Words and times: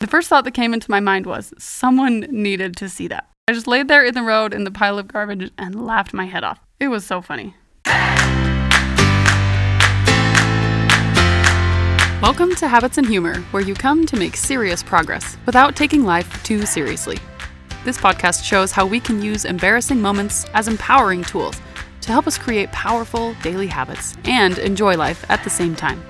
The 0.00 0.06
first 0.06 0.30
thought 0.30 0.44
that 0.44 0.52
came 0.52 0.72
into 0.72 0.90
my 0.90 1.00
mind 1.00 1.26
was 1.26 1.52
someone 1.58 2.20
needed 2.20 2.74
to 2.78 2.88
see 2.88 3.06
that. 3.08 3.28
I 3.46 3.52
just 3.52 3.66
laid 3.66 3.86
there 3.86 4.02
in 4.02 4.14
the 4.14 4.22
road 4.22 4.54
in 4.54 4.64
the 4.64 4.70
pile 4.70 4.98
of 4.98 5.06
garbage 5.06 5.50
and 5.58 5.84
laughed 5.86 6.14
my 6.14 6.24
head 6.24 6.42
off. 6.42 6.58
It 6.80 6.88
was 6.88 7.04
so 7.04 7.20
funny. 7.20 7.54
Welcome 12.22 12.54
to 12.54 12.66
Habits 12.66 12.96
and 12.96 13.06
Humor, 13.06 13.40
where 13.50 13.62
you 13.62 13.74
come 13.74 14.06
to 14.06 14.16
make 14.16 14.36
serious 14.36 14.82
progress 14.82 15.36
without 15.44 15.76
taking 15.76 16.02
life 16.02 16.42
too 16.44 16.64
seriously. 16.64 17.18
This 17.84 17.98
podcast 17.98 18.42
shows 18.42 18.72
how 18.72 18.86
we 18.86 19.00
can 19.00 19.20
use 19.20 19.44
embarrassing 19.44 20.00
moments 20.00 20.46
as 20.54 20.66
empowering 20.66 21.24
tools 21.24 21.60
to 22.00 22.10
help 22.10 22.26
us 22.26 22.38
create 22.38 22.72
powerful 22.72 23.34
daily 23.42 23.66
habits 23.66 24.16
and 24.24 24.56
enjoy 24.60 24.96
life 24.96 25.26
at 25.28 25.44
the 25.44 25.50
same 25.50 25.76
time. 25.76 26.02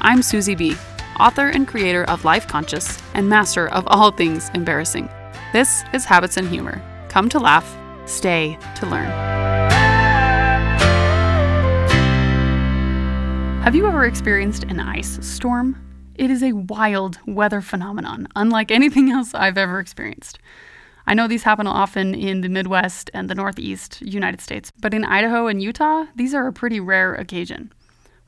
I'm 0.00 0.18
Suzi 0.18 0.58
B, 0.58 0.76
author 1.20 1.48
and 1.48 1.66
creator 1.66 2.04
of 2.04 2.24
Life 2.24 2.46
Conscious 2.46 3.00
and 3.14 3.28
master 3.28 3.68
of 3.68 3.84
all 3.88 4.10
things 4.10 4.50
embarrassing. 4.54 5.08
This 5.52 5.84
is 5.92 6.04
Habits 6.04 6.36
and 6.36 6.48
Humor. 6.48 6.82
Come 7.08 7.28
to 7.30 7.38
laugh, 7.38 7.76
stay 8.06 8.58
to 8.76 8.86
learn. 8.86 9.10
Have 13.62 13.74
you 13.74 13.86
ever 13.86 14.04
experienced 14.04 14.64
an 14.64 14.78
ice 14.78 15.18
storm? 15.26 15.82
It 16.14 16.30
is 16.30 16.42
a 16.42 16.52
wild 16.52 17.18
weather 17.26 17.60
phenomenon, 17.60 18.28
unlike 18.36 18.70
anything 18.70 19.10
else 19.10 19.34
I've 19.34 19.58
ever 19.58 19.80
experienced. 19.80 20.38
I 21.06 21.14
know 21.14 21.28
these 21.28 21.42
happen 21.44 21.66
often 21.66 22.14
in 22.14 22.40
the 22.40 22.48
Midwest 22.48 23.10
and 23.14 23.28
the 23.28 23.34
Northeast 23.34 24.00
United 24.02 24.40
States, 24.40 24.72
but 24.80 24.94
in 24.94 25.04
Idaho 25.04 25.46
and 25.46 25.62
Utah, 25.62 26.06
these 26.16 26.34
are 26.34 26.46
a 26.46 26.52
pretty 26.52 26.80
rare 26.80 27.14
occasion. 27.14 27.72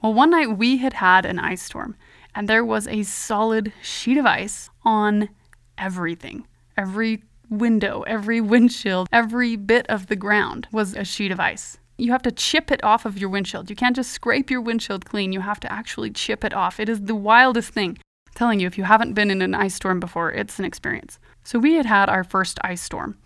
Well, 0.03 0.15
one 0.15 0.31
night 0.31 0.57
we 0.57 0.77
had 0.77 0.93
had 0.93 1.27
an 1.27 1.39
ice 1.39 1.63
storm, 1.63 1.97
and 2.39 2.49
there 2.49 2.65
was 2.65 2.87
a 2.87 3.03
solid 3.03 3.73
sheet 3.83 4.17
of 4.17 4.25
ice 4.25 4.71
on 4.85 5.29
everything. 5.77 6.47
Every 6.77 7.25
window, 7.51 8.03
every 8.03 8.41
windshield, 8.41 9.09
every 9.13 9.57
bit 9.57 9.87
of 9.89 10.07
the 10.07 10.15
ground 10.15 10.69
was 10.71 10.95
a 10.95 11.03
sheet 11.03 11.33
of 11.33 11.41
ice. 11.41 11.79
You 11.97 12.13
have 12.13 12.23
to 12.23 12.31
chip 12.31 12.71
it 12.71 12.85
off 12.85 13.05
of 13.05 13.19
your 13.19 13.29
windshield. 13.29 13.69
You 13.69 13.75
can't 13.75 13.97
just 13.97 14.13
scrape 14.13 14.53
your 14.53 14.61
windshield 14.61 15.05
clean. 15.05 15.33
You 15.33 15.41
have 15.41 15.59
to 15.59 15.73
actually 15.73 16.13
chip 16.13 16.45
it 16.45 16.55
off. 16.55 16.79
It 16.79 16.89
is 16.89 17.01
the 17.01 17.17
wildest 17.17 17.71
thing. 17.71 17.99
I'm 18.29 18.35
telling 18.37 18.61
you, 18.61 18.69
if 18.69 18.79
you 18.79 18.85
haven't 18.85 19.15
been 19.15 19.33
in 19.33 19.43
an 19.43 19.57
ice 19.57 19.75
storm 19.75 19.99
before, 19.99 20.31
it's 20.31 20.61
an 20.61 20.65
experience. 20.65 21.19
So 21.43 21.59
we 21.59 21.75
had 21.75 21.87
had 21.87 22.09
our 22.09 22.23
first 22.23 22.61
ice 22.63 22.81
storm. 22.81 23.19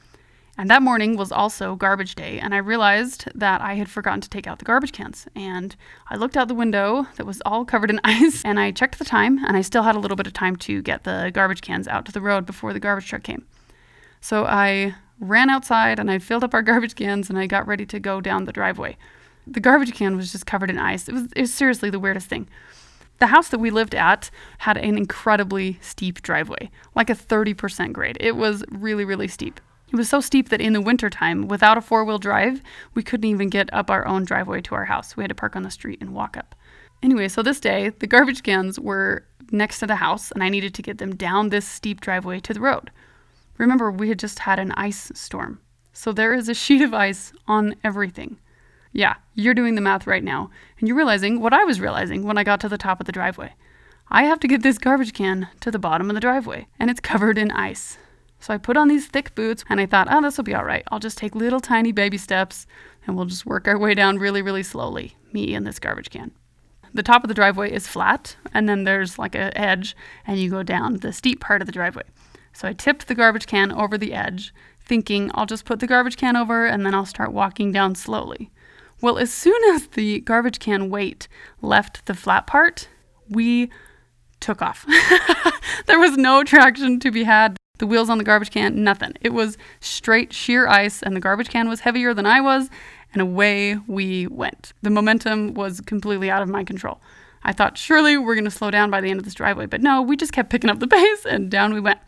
And 0.58 0.69
that 0.69 0.83
morning 0.83 1.17
was 1.17 1.33
also 1.33 1.77
garbage 1.77 2.14
day, 2.14 2.39
and 2.39 2.55
I 2.55 2.58
realized 2.58 3.27
that 3.34 3.62
I 3.62 3.75
had 3.75 3.89
forgotten 3.89 4.20
to 4.20 4.28
take 4.28 4.47
out 4.47 4.58
the 4.58 4.67
garbage 4.67 4.92
cans. 4.92 5.27
And 5.34 5.75
I 6.11 6.17
looked 6.17 6.36
out 6.36 6.48
the 6.48 6.55
window 6.55 7.06
that 7.17 7.25
was 7.25 7.41
all 7.47 7.64
covered 7.64 7.91
in 7.91 8.00
ice, 8.05 8.45
and 8.45 8.61
I 8.61 8.70
checked 8.70 8.98
the 8.98 9.05
time, 9.05 9.42
and 9.45 9.56
I 9.56 9.62
still 9.62 9.83
had 9.83 9.97
a 9.97 9.98
little 9.98 10.17
bit 10.17 10.27
of 10.27 10.34
time 10.34 10.56
to 10.56 10.83
get 10.83 11.05
the 11.05 11.30
garbage 11.33 11.62
cans 11.62 11.89
out 11.89 12.05
to 12.06 12.12
the 12.12 12.20
road 12.20 12.45
before 12.45 12.73
the 12.73 12.80
garbage 12.80 13.08
truck 13.08 13.23
came. 13.23 13.47
So 14.20 14.45
I 14.45 14.95
ran 15.19 15.50
outside 15.50 15.98
and 15.98 16.11
I 16.11 16.19
filled 16.19 16.45
up 16.45 16.55
our 16.55 16.62
garbage 16.62 16.95
cans 16.95 17.30
and 17.30 17.39
I 17.39 17.47
got 17.47 17.67
ready 17.67 17.86
to 17.86 18.00
go 18.00 18.20
down 18.20 18.45
the 18.45 18.53
driveway. 18.53 18.97
The 19.47 19.61
garbage 19.61 19.92
can 19.95 20.17
was 20.17 20.33
just 20.33 20.47
covered 20.47 20.70
in 20.70 20.78
ice. 20.78 21.08
It 21.08 21.12
was, 21.12 21.28
it 21.34 21.41
was 21.41 21.55
seriously 21.55 21.91
the 21.91 21.98
weirdest 21.98 22.28
thing. 22.28 22.48
The 23.19 23.28
house 23.28 23.48
that 23.48 23.58
we 23.58 23.70
lived 23.70 23.95
at 23.95 24.30
had 24.58 24.77
an 24.77 24.97
incredibly 24.97 25.78
steep 25.80 26.23
driveway, 26.23 26.70
like 26.95 27.11
a 27.11 27.14
30% 27.14 27.92
grade. 27.92 28.17
It 28.20 28.36
was 28.36 28.64
really, 28.70 29.05
really 29.05 29.28
steep. 29.28 29.61
It 29.93 29.97
was 29.97 30.09
so 30.09 30.23
steep 30.23 30.48
that 30.48 30.62
in 30.62 30.73
the 30.73 30.81
wintertime, 30.81 31.48
without 31.48 31.77
a 31.77 31.83
four 31.83 32.05
wheel 32.05 32.19
drive, 32.19 32.62
we 32.95 33.03
couldn't 33.03 33.29
even 33.29 33.51
get 33.51 33.73
up 33.75 33.91
our 33.91 34.07
own 34.07 34.25
driveway 34.25 34.62
to 34.62 34.75
our 34.75 34.87
house. 34.87 35.17
We 35.17 35.23
had 35.23 35.29
to 35.29 35.35
park 35.35 35.55
on 35.55 35.65
the 35.65 35.71
street 35.71 36.01
and 36.01 36.15
walk 36.15 36.37
up. 36.37 36.55
Anyway, 37.03 37.29
so 37.29 37.43
this 37.43 37.61
day, 37.61 37.91
the 37.91 38.07
garbage 38.07 38.43
cans 38.43 38.81
were 38.81 39.27
next 39.51 39.81
to 39.81 39.87
the 39.87 39.97
house, 39.97 40.31
and 40.31 40.43
I 40.43 40.48
needed 40.48 40.73
to 40.75 40.83
get 40.83 40.97
them 40.97 41.15
down 41.15 41.51
this 41.51 41.69
steep 41.69 42.01
driveway 42.01 42.41
to 42.41 42.55
the 42.55 42.61
road. 42.61 42.91
Remember, 43.59 43.91
we 43.91 44.09
had 44.09 44.19
just 44.19 44.39
had 44.41 44.59
an 44.59 44.73
ice 44.73 45.13
storm. 45.15 45.61
So 45.93 46.11
there 46.11 46.33
is 46.33 46.48
a 46.48 46.55
sheet 46.55 46.81
of 46.81 46.95
ice 46.95 47.35
on 47.47 47.75
everything. 47.85 48.39
Yeah, 48.93 49.17
you're 49.35 49.53
doing 49.53 49.75
the 49.75 49.83
math 49.83 50.07
right 50.07 50.24
now, 50.24 50.51
and 50.79 50.89
you're 50.89 50.97
realizing 50.97 51.39
what 51.39 51.53
I 51.53 51.64
was 51.64 51.80
realizing 51.80 52.23
when 52.23 52.39
I 52.39 52.45
got 52.45 52.61
to 52.61 52.69
the 52.69 52.79
top 52.79 52.98
of 52.98 53.07
the 53.07 53.13
driveway. 53.13 53.55
I 54.09 54.23
have 54.23 54.41
to 54.41 54.48
get 54.48 54.63
this 54.63 54.79
garbage 54.79 55.13
can 55.13 55.48
to 55.61 55.70
the 55.70 55.79
bottom 55.79 56.09
of 56.09 56.14
the 56.14 56.20
driveway, 56.20 56.67
and 56.79 56.91
it's 56.91 57.01
covered 57.01 57.36
in 57.36 57.51
ice. 57.51 57.98
So 58.42 58.53
I 58.53 58.58
put 58.58 58.77
on 58.77 58.89
these 58.89 59.07
thick 59.07 59.36
boots, 59.36 59.64
and 59.69 59.80
I 59.80 59.86
thought, 59.86 60.08
oh, 60.11 60.20
this 60.20 60.36
will 60.36 60.42
be 60.42 60.55
all 60.55 60.64
right. 60.64 60.83
I'll 60.91 60.98
just 60.98 61.17
take 61.17 61.36
little 61.36 61.61
tiny 61.61 61.92
baby 61.92 62.19
steps, 62.19 62.67
and 63.07 63.17
we'll 63.17 63.27
just 63.27 63.47
work 63.47 63.69
our 63.69 63.79
way 63.79 63.95
down 63.95 64.19
really, 64.19 64.42
really 64.42 64.64
slowly, 64.64 65.17
me 65.33 65.55
and 65.55 65.64
this 65.64 65.79
garbage 65.79 66.11
can. 66.11 66.33
The 66.92 67.05
top 67.05 67.23
of 67.23 67.29
the 67.29 67.35
driveway 67.35 67.73
is 67.73 67.86
flat, 67.86 68.35
and 68.53 68.69
then 68.69 68.83
there's 68.83 69.17
like 69.17 69.36
an 69.36 69.57
edge, 69.57 69.97
and 70.27 70.41
you 70.41 70.51
go 70.51 70.64
down 70.64 70.97
the 70.97 71.13
steep 71.13 71.41
part 71.41 71.63
of 71.63 71.67
the 71.67 71.73
driveway. 71.73 72.03
So 72.53 72.67
I 72.67 72.73
tipped 72.73 73.07
the 73.07 73.14
garbage 73.14 73.47
can 73.47 73.70
over 73.70 73.97
the 73.97 74.13
edge, 74.13 74.53
thinking 74.85 75.30
I'll 75.35 75.47
just 75.47 75.64
put 75.64 75.79
the 75.79 75.86
garbage 75.86 76.17
can 76.17 76.36
over 76.36 76.67
and 76.67 76.85
then 76.85 76.95
I'll 76.95 77.07
start 77.07 77.33
walking 77.33 77.73
down 77.73 77.95
slowly. 77.95 78.51
Well, 79.01 79.19
as 79.19 79.33
soon 79.33 79.63
as 79.74 79.86
the 79.86 80.20
garbage 80.20 80.59
can 80.59 80.91
weight 80.91 81.29
left 81.61 82.07
the 82.07 82.14
flat 82.14 82.47
part, 82.47 82.89
we 83.29 83.70
took 84.41 84.61
off. 84.61 84.85
there 85.86 85.98
was 85.98 86.17
no 86.17 86.45
traction 86.45 87.01
to 87.01 87.11
be 87.11 87.24
had. 87.24 87.57
The 87.83 87.89
wheels 87.89 88.09
on 88.09 88.19
the 88.19 88.23
garbage 88.23 88.53
can, 88.53 88.85
nothing. 88.85 89.15
It 89.23 89.33
was 89.33 89.59
straight 89.81 90.33
sheer 90.33 90.69
ice, 90.69 91.03
and 91.03 91.17
the 91.17 91.20
garbage 91.20 91.48
can 91.48 91.69
was 91.69 91.81
heavier 91.81 92.15
than 92.15 92.27
I 92.27 92.41
was, 92.41 92.70
and 93.13 93.20
away 93.20 93.77
we 93.89 94.29
went. 94.29 94.73
The 94.83 94.91
momentum 94.91 95.55
was 95.55 95.81
completely 95.81 96.31
out 96.31 96.42
of 96.42 96.48
my 96.48 96.63
control. 96.63 97.01
I 97.42 97.53
thought, 97.53 97.77
surely 97.77 98.17
we're 98.17 98.37
going 98.37 98.45
to 98.45 98.53
slow 98.53 98.71
down 98.71 98.92
by 98.92 99.01
the 99.01 99.11
end 99.11 99.19
of 99.19 99.25
this 99.25 99.35
driveway, 99.35 99.67
but 99.67 99.83
no, 99.83 100.01
we 100.01 100.17
just 100.17 100.33
kept 100.33 100.48
picking 100.48 100.71
up 100.71 100.79
the 100.79 100.87
pace, 100.97 101.27
and 101.27 101.51
down 101.51 101.75
we 101.75 101.81
went. 101.81 101.98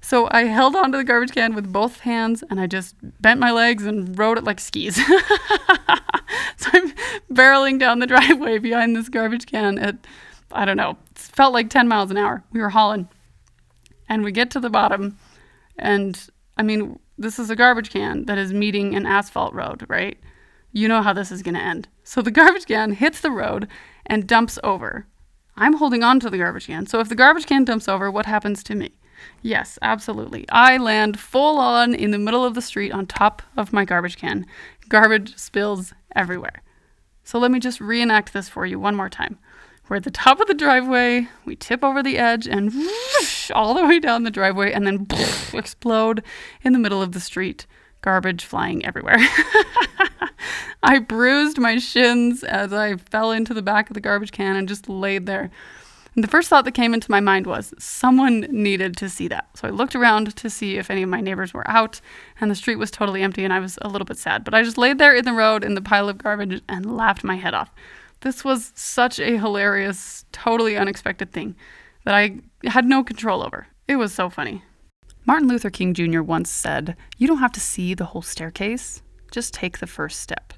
So 0.00 0.28
I 0.30 0.44
held 0.44 0.76
onto 0.76 0.96
the 0.96 1.02
garbage 1.02 1.32
can 1.32 1.56
with 1.56 1.72
both 1.72 1.98
hands 1.98 2.44
and 2.48 2.60
I 2.60 2.68
just 2.68 2.94
bent 3.20 3.40
my 3.40 3.50
legs 3.50 3.84
and 3.84 4.16
rode 4.16 4.38
it 4.38 4.44
like 4.44 4.60
skis. 4.60 4.94
so 6.56 6.70
I'm 6.72 6.92
barreling 7.32 7.80
down 7.80 7.98
the 7.98 8.06
driveway 8.14 8.58
behind 8.58 8.94
this 8.94 9.08
garbage 9.08 9.46
can 9.46 9.76
at, 9.80 9.96
I 10.52 10.64
don't 10.64 10.76
know, 10.76 10.96
it 11.10 11.18
felt 11.18 11.52
like 11.52 11.68
10 11.68 11.88
miles 11.88 12.12
an 12.12 12.16
hour. 12.16 12.44
We 12.52 12.60
were 12.60 12.70
hauling. 12.70 13.08
And 14.08 14.22
we 14.22 14.32
get 14.32 14.50
to 14.52 14.60
the 14.60 14.70
bottom, 14.70 15.18
and 15.78 16.28
I 16.56 16.62
mean, 16.62 16.98
this 17.18 17.38
is 17.38 17.50
a 17.50 17.56
garbage 17.56 17.90
can 17.90 18.24
that 18.26 18.38
is 18.38 18.52
meeting 18.52 18.94
an 18.94 19.06
asphalt 19.06 19.52
road, 19.54 19.84
right? 19.88 20.18
You 20.72 20.88
know 20.88 21.02
how 21.02 21.12
this 21.12 21.32
is 21.32 21.42
going 21.42 21.54
to 21.54 21.60
end. 21.60 21.88
So 22.04 22.22
the 22.22 22.30
garbage 22.40 22.66
can 22.66 22.92
hits 22.92 23.20
the 23.20 23.30
road 23.30 23.68
and 24.04 24.26
dumps 24.26 24.58
over. 24.62 25.06
I'm 25.56 25.74
holding 25.74 26.02
on 26.02 26.20
to 26.20 26.30
the 26.30 26.38
garbage 26.38 26.66
can. 26.66 26.86
So 26.86 27.00
if 27.00 27.08
the 27.08 27.14
garbage 27.14 27.46
can 27.46 27.64
dumps 27.64 27.88
over, 27.88 28.10
what 28.10 28.26
happens 28.26 28.62
to 28.64 28.74
me? 28.74 28.92
Yes, 29.42 29.78
absolutely. 29.80 30.46
I 30.50 30.76
land 30.76 31.18
full 31.18 31.58
on 31.58 31.94
in 31.94 32.10
the 32.10 32.18
middle 32.18 32.44
of 32.44 32.54
the 32.54 32.62
street 32.62 32.92
on 32.92 33.06
top 33.06 33.42
of 33.56 33.72
my 33.72 33.84
garbage 33.84 34.18
can. 34.18 34.46
Garbage 34.88 35.36
spills 35.36 35.94
everywhere. 36.14 36.62
So 37.24 37.38
let 37.38 37.50
me 37.50 37.58
just 37.58 37.80
reenact 37.80 38.32
this 38.32 38.48
for 38.48 38.66
you 38.66 38.78
one 38.78 38.94
more 38.94 39.08
time. 39.08 39.38
We're 39.88 39.96
at 39.96 40.04
the 40.04 40.10
top 40.10 40.40
of 40.40 40.48
the 40.48 40.54
driveway, 40.54 41.28
we 41.44 41.54
tip 41.54 41.84
over 41.84 42.02
the 42.02 42.18
edge 42.18 42.48
and 42.48 42.72
whoosh, 42.74 43.52
all 43.52 43.72
the 43.72 43.86
way 43.86 44.00
down 44.00 44.24
the 44.24 44.32
driveway 44.32 44.72
and 44.72 44.84
then 44.84 45.06
poof, 45.06 45.54
explode 45.54 46.24
in 46.62 46.72
the 46.72 46.78
middle 46.80 47.00
of 47.00 47.12
the 47.12 47.20
street. 47.20 47.66
Garbage 48.02 48.44
flying 48.44 48.84
everywhere. 48.84 49.18
I 50.82 50.98
bruised 50.98 51.58
my 51.58 51.78
shins 51.78 52.42
as 52.42 52.72
I 52.72 52.96
fell 52.96 53.30
into 53.30 53.54
the 53.54 53.62
back 53.62 53.88
of 53.88 53.94
the 53.94 54.00
garbage 54.00 54.32
can 54.32 54.56
and 54.56 54.68
just 54.68 54.88
laid 54.88 55.26
there 55.26 55.50
And 56.14 56.24
the 56.24 56.28
first 56.28 56.48
thought 56.48 56.64
that 56.64 56.72
came 56.72 56.94
into 56.94 57.10
my 57.10 57.20
mind 57.20 57.46
was 57.46 57.72
someone 57.78 58.40
needed 58.50 58.96
to 58.96 59.08
see 59.08 59.28
that. 59.28 59.48
So 59.54 59.68
I 59.68 59.70
looked 59.70 59.94
around 59.94 60.34
to 60.36 60.50
see 60.50 60.78
if 60.78 60.90
any 60.90 61.02
of 61.02 61.08
my 61.08 61.20
neighbors 61.20 61.52
were 61.54 61.68
out, 61.68 62.00
and 62.40 62.50
the 62.50 62.54
street 62.54 62.76
was 62.76 62.90
totally 62.90 63.22
empty, 63.22 63.44
and 63.44 63.52
I 63.52 63.60
was 63.60 63.78
a 63.82 63.88
little 63.88 64.06
bit 64.06 64.18
sad. 64.18 64.42
But 64.42 64.54
I 64.54 64.62
just 64.62 64.78
laid 64.78 64.98
there 64.98 65.14
in 65.14 65.24
the 65.24 65.32
road 65.32 65.62
in 65.62 65.74
the 65.74 65.82
pile 65.82 66.08
of 66.08 66.18
garbage 66.18 66.62
and 66.68 66.96
laughed 66.96 67.22
my 67.22 67.36
head 67.36 67.54
off. 67.54 67.70
This 68.20 68.44
was 68.44 68.72
such 68.74 69.18
a 69.18 69.38
hilarious, 69.38 70.24
totally 70.32 70.76
unexpected 70.76 71.32
thing 71.32 71.54
that 72.04 72.14
I 72.14 72.40
had 72.64 72.84
no 72.84 73.04
control 73.04 73.42
over. 73.42 73.66
It 73.88 73.96
was 73.96 74.14
so 74.14 74.30
funny. 74.30 74.62
Martin 75.26 75.48
Luther 75.48 75.70
King 75.70 75.92
Jr. 75.92 76.22
once 76.22 76.50
said, 76.50 76.96
You 77.18 77.26
don't 77.26 77.38
have 77.38 77.52
to 77.52 77.60
see 77.60 77.94
the 77.94 78.06
whole 78.06 78.22
staircase, 78.22 79.02
just 79.30 79.52
take 79.52 79.78
the 79.78 79.86
first 79.86 80.20
step. 80.20 80.52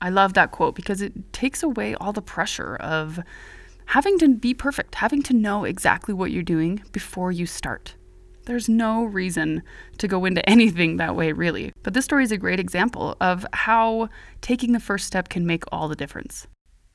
I 0.00 0.10
love 0.10 0.34
that 0.34 0.52
quote 0.52 0.76
because 0.76 1.02
it 1.02 1.32
takes 1.32 1.62
away 1.62 1.94
all 1.96 2.12
the 2.12 2.22
pressure 2.22 2.76
of 2.76 3.18
having 3.86 4.18
to 4.18 4.28
be 4.28 4.54
perfect, 4.54 4.94
having 4.94 5.22
to 5.24 5.34
know 5.34 5.64
exactly 5.64 6.14
what 6.14 6.30
you're 6.30 6.42
doing 6.42 6.82
before 6.92 7.32
you 7.32 7.46
start. 7.46 7.96
There's 8.44 8.68
no 8.68 9.04
reason 9.04 9.62
to 9.98 10.08
go 10.08 10.24
into 10.24 10.48
anything 10.48 10.96
that 10.96 11.16
way, 11.16 11.32
really. 11.32 11.72
But 11.82 11.94
this 11.94 12.04
story 12.04 12.22
is 12.22 12.32
a 12.32 12.38
great 12.38 12.60
example 12.60 13.16
of 13.20 13.44
how 13.52 14.08
taking 14.40 14.72
the 14.72 14.80
first 14.80 15.06
step 15.06 15.28
can 15.28 15.44
make 15.44 15.64
all 15.72 15.88
the 15.88 15.96
difference. 15.96 16.46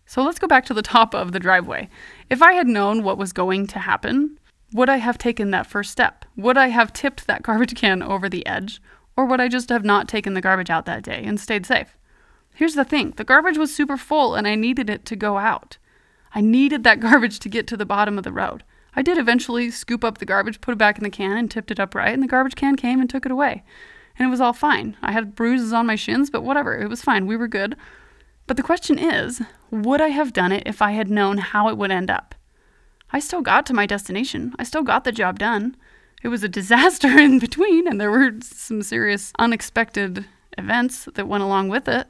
So 0.06 0.24
let's 0.24 0.40
go 0.40 0.48
back 0.48 0.66
to 0.66 0.74
the 0.74 0.82
top 0.82 1.14
of 1.14 1.32
the 1.32 1.40
driveway. 1.40 1.90
If 2.30 2.42
I 2.42 2.54
had 2.54 2.68
known 2.68 3.04
what 3.04 3.18
was 3.18 3.34
going 3.34 3.68
to 3.68 3.80
happen, 3.80 4.38
would 4.74 4.90
I 4.90 4.98
have 4.98 5.18
taken 5.18 5.52
that 5.52 5.68
first 5.68 5.92
step? 5.92 6.26
Would 6.36 6.58
I 6.58 6.68
have 6.68 6.94
tipped 6.94 7.28
that 7.28 7.44
garbage 7.44 7.76
can 7.76 8.02
over 8.04 8.30
the 8.30 8.46
edge? 8.46 8.82
Or 9.16 9.26
would 9.26 9.40
I 9.40 9.48
just 9.48 9.70
have 9.70 9.86
not 9.86 10.08
taken 10.08 10.34
the 10.34 10.42
garbage 10.42 10.70
out 10.70 10.86
that 10.86 11.04
day 11.04 11.24
and 11.24 11.40
stayed 11.40 11.66
safe? 11.66 11.98
Here's 12.56 12.76
the 12.76 12.84
thing 12.84 13.14
the 13.16 13.24
garbage 13.24 13.58
was 13.58 13.74
super 13.74 13.98
full 13.98 14.36
and 14.36 14.48
I 14.48 14.56
needed 14.56 14.90
it 14.90 15.06
to 15.06 15.16
go 15.16 15.38
out. 15.38 15.78
I 16.36 16.42
needed 16.42 16.84
that 16.84 17.00
garbage 17.00 17.40
to 17.40 17.50
get 17.50 17.68
to 17.68 17.78
the 17.78 17.86
bottom 17.86 18.18
of 18.18 18.24
the 18.24 18.32
road. 18.32 18.64
I 18.96 19.02
did 19.02 19.18
eventually 19.18 19.72
scoop 19.72 20.04
up 20.04 20.20
the 20.20 20.26
garbage, 20.26 20.62
put 20.62 20.74
it 20.74 20.78
back 20.78 20.98
in 20.98 21.04
the 21.04 21.10
can, 21.10 21.38
and 21.38 21.50
tipped 21.50 21.72
it 21.72 21.80
upright, 21.80 22.14
and 22.14 22.22
the 22.22 22.28
garbage 22.28 22.56
can 22.56 22.76
came 22.76 23.00
and 23.00 23.10
took 23.10 23.26
it 23.26 23.32
away. 23.32 23.64
And 24.18 24.28
it 24.28 24.30
was 24.30 24.42
all 24.42 24.54
fine. 24.54 24.96
I 25.02 25.12
had 25.12 25.34
bruises 25.34 25.74
on 25.74 25.88
my 25.88 25.96
shins, 25.96 26.30
but 26.30 26.44
whatever, 26.44 26.78
it 26.78 26.90
was 26.90 27.02
fine. 27.02 27.26
We 27.26 27.36
were 27.36 27.48
good. 27.48 27.76
But 28.48 28.58
the 28.58 28.64
question 28.64 29.00
is 29.00 29.42
would 29.72 30.02
I 30.02 30.10
have 30.10 30.34
done 30.34 30.52
it 30.52 30.64
if 30.66 30.82
I 30.82 30.92
had 30.92 31.10
known 31.10 31.38
how 31.38 31.70
it 31.70 31.78
would 31.78 31.92
end 31.92 32.12
up? 32.12 32.36
I 33.12 33.20
still 33.20 33.42
got 33.42 33.66
to 33.68 33.74
my 33.74 33.86
destination, 33.86 34.54
I 34.58 34.64
still 34.64 34.84
got 34.84 35.04
the 35.04 35.12
job 35.12 35.40
done. 35.40 35.76
It 36.24 36.30
was 36.30 36.44
a 36.44 36.50
disaster 36.50 37.08
in 37.20 37.40
between, 37.40 37.88
and 37.88 38.00
there 38.00 38.12
were 38.12 38.32
some 38.42 38.82
serious 38.82 39.34
unexpected 39.38 40.26
events 40.58 41.08
that 41.16 41.28
went 41.28 41.44
along 41.44 41.70
with 41.70 41.88
it, 41.88 42.08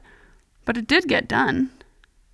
but 0.64 0.76
it 0.76 0.86
did 0.86 1.08
get 1.08 1.28
done. 1.28 1.70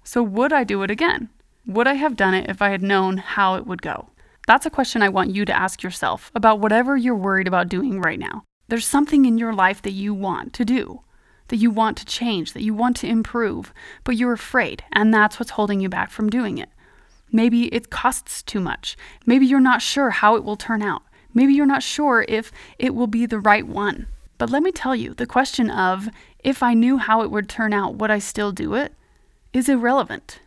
So, 0.04 0.22
would 0.22 0.52
I 0.52 0.64
do 0.64 0.82
it 0.82 0.90
again? 0.90 1.28
Would 1.66 1.86
I 1.86 1.94
have 1.94 2.16
done 2.16 2.34
it 2.34 2.48
if 2.48 2.60
I 2.62 2.70
had 2.70 2.82
known 2.82 3.18
how 3.18 3.54
it 3.54 3.66
would 3.66 3.82
go? 3.82 4.10
That's 4.46 4.66
a 4.66 4.70
question 4.70 5.02
I 5.02 5.08
want 5.08 5.34
you 5.34 5.44
to 5.44 5.56
ask 5.56 5.82
yourself 5.82 6.30
about 6.34 6.58
whatever 6.58 6.96
you're 6.96 7.14
worried 7.14 7.46
about 7.46 7.68
doing 7.68 8.00
right 8.00 8.18
now. 8.18 8.44
There's 8.68 8.86
something 8.86 9.24
in 9.24 9.38
your 9.38 9.52
life 9.52 9.82
that 9.82 9.92
you 9.92 10.14
want 10.14 10.52
to 10.54 10.64
do, 10.64 11.02
that 11.50 11.58
you 11.58 11.70
want 11.70 11.96
to 11.98 12.04
change, 12.04 12.54
that 12.54 12.62
you 12.62 12.74
want 12.74 12.96
to 12.96 13.06
improve, 13.06 13.72
but 14.02 14.16
you're 14.16 14.32
afraid, 14.32 14.82
and 14.92 15.12
that's 15.12 15.38
what's 15.38 15.52
holding 15.52 15.80
you 15.80 15.88
back 15.88 16.10
from 16.10 16.30
doing 16.30 16.58
it. 16.58 16.70
Maybe 17.30 17.66
it 17.66 17.90
costs 17.90 18.42
too 18.42 18.60
much. 18.60 18.96
Maybe 19.26 19.46
you're 19.46 19.60
not 19.60 19.82
sure 19.82 20.10
how 20.10 20.34
it 20.36 20.42
will 20.42 20.56
turn 20.56 20.82
out. 20.82 21.02
Maybe 21.32 21.52
you're 21.52 21.66
not 21.66 21.82
sure 21.82 22.24
if 22.28 22.50
it 22.78 22.94
will 22.94 23.06
be 23.06 23.26
the 23.26 23.38
right 23.38 23.66
one. 23.66 24.06
But 24.38 24.50
let 24.50 24.62
me 24.62 24.72
tell 24.72 24.96
you, 24.96 25.14
the 25.14 25.26
question 25.26 25.70
of 25.70 26.08
if 26.38 26.62
I 26.62 26.74
knew 26.74 26.96
how 26.96 27.22
it 27.22 27.30
would 27.30 27.48
turn 27.48 27.72
out, 27.72 27.96
would 27.96 28.10
I 28.10 28.18
still 28.18 28.52
do 28.52 28.74
it? 28.74 28.94
is 29.52 29.68
irrelevant. 29.68 30.40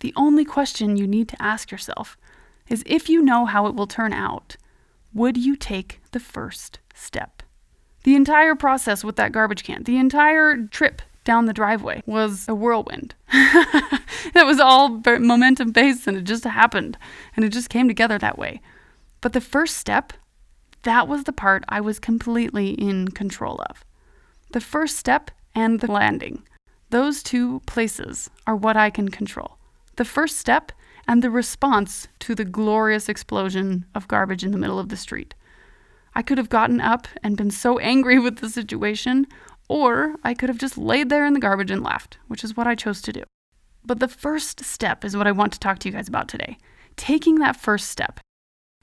The 0.00 0.12
only 0.16 0.44
question 0.44 0.96
you 0.96 1.06
need 1.06 1.28
to 1.28 1.42
ask 1.42 1.70
yourself 1.70 2.16
is 2.68 2.82
if 2.86 3.08
you 3.08 3.22
know 3.22 3.46
how 3.46 3.66
it 3.66 3.74
will 3.74 3.86
turn 3.86 4.12
out, 4.12 4.56
would 5.12 5.36
you 5.36 5.56
take 5.56 6.00
the 6.12 6.20
first 6.20 6.78
step? 6.94 7.39
The 8.02 8.16
entire 8.16 8.54
process 8.54 9.04
with 9.04 9.16
that 9.16 9.32
garbage 9.32 9.64
can, 9.64 9.82
the 9.84 9.98
entire 9.98 10.56
trip 10.66 11.02
down 11.24 11.46
the 11.46 11.52
driveway 11.52 12.02
was 12.06 12.48
a 12.48 12.54
whirlwind. 12.54 13.14
that 13.32 14.44
was 14.46 14.58
all 14.58 15.00
momentum 15.04 15.70
based 15.70 16.06
and 16.06 16.16
it 16.16 16.24
just 16.24 16.44
happened 16.44 16.96
and 17.36 17.44
it 17.44 17.50
just 17.50 17.68
came 17.68 17.88
together 17.88 18.18
that 18.18 18.38
way. 18.38 18.60
But 19.20 19.34
the 19.34 19.40
first 19.40 19.76
step, 19.76 20.12
that 20.82 21.08
was 21.08 21.24
the 21.24 21.32
part 21.32 21.64
I 21.68 21.80
was 21.80 21.98
completely 21.98 22.70
in 22.70 23.08
control 23.08 23.62
of. 23.68 23.84
The 24.52 24.60
first 24.60 24.96
step 24.96 25.30
and 25.54 25.80
the 25.80 25.92
landing. 25.92 26.42
Those 26.88 27.22
two 27.22 27.60
places 27.66 28.30
are 28.46 28.56
what 28.56 28.76
I 28.76 28.90
can 28.90 29.10
control. 29.10 29.58
The 29.96 30.04
first 30.04 30.38
step 30.38 30.72
and 31.06 31.22
the 31.22 31.30
response 31.30 32.08
to 32.20 32.34
the 32.34 32.44
glorious 32.44 33.08
explosion 33.08 33.84
of 33.94 34.08
garbage 34.08 34.42
in 34.42 34.52
the 34.52 34.58
middle 34.58 34.78
of 34.78 34.88
the 34.88 34.96
street. 34.96 35.34
I 36.14 36.22
could 36.22 36.38
have 36.38 36.48
gotten 36.48 36.80
up 36.80 37.06
and 37.22 37.36
been 37.36 37.50
so 37.50 37.78
angry 37.78 38.18
with 38.20 38.36
the 38.36 38.48
situation, 38.48 39.26
or 39.68 40.16
I 40.24 40.34
could 40.34 40.48
have 40.48 40.58
just 40.58 40.76
laid 40.76 41.08
there 41.08 41.26
in 41.26 41.32
the 41.32 41.40
garbage 41.40 41.70
and 41.70 41.82
laughed, 41.82 42.18
which 42.28 42.44
is 42.44 42.56
what 42.56 42.66
I 42.66 42.74
chose 42.74 43.00
to 43.02 43.12
do. 43.12 43.22
But 43.84 44.00
the 44.00 44.08
first 44.08 44.64
step 44.64 45.04
is 45.04 45.16
what 45.16 45.26
I 45.26 45.32
want 45.32 45.52
to 45.52 45.60
talk 45.60 45.78
to 45.80 45.88
you 45.88 45.94
guys 45.94 46.08
about 46.08 46.28
today. 46.28 46.58
Taking 46.96 47.38
that 47.38 47.56
first 47.56 47.88
step. 47.88 48.20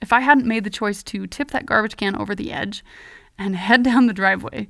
If 0.01 0.13
I 0.13 0.21
hadn't 0.21 0.47
made 0.47 0.63
the 0.63 0.69
choice 0.69 1.03
to 1.03 1.27
tip 1.27 1.51
that 1.51 1.65
garbage 1.65 1.97
can 1.97 2.15
over 2.15 2.35
the 2.35 2.51
edge 2.51 2.83
and 3.37 3.55
head 3.67 3.83
down 3.83 4.07
the 4.07 4.13
driveway, 4.13 4.67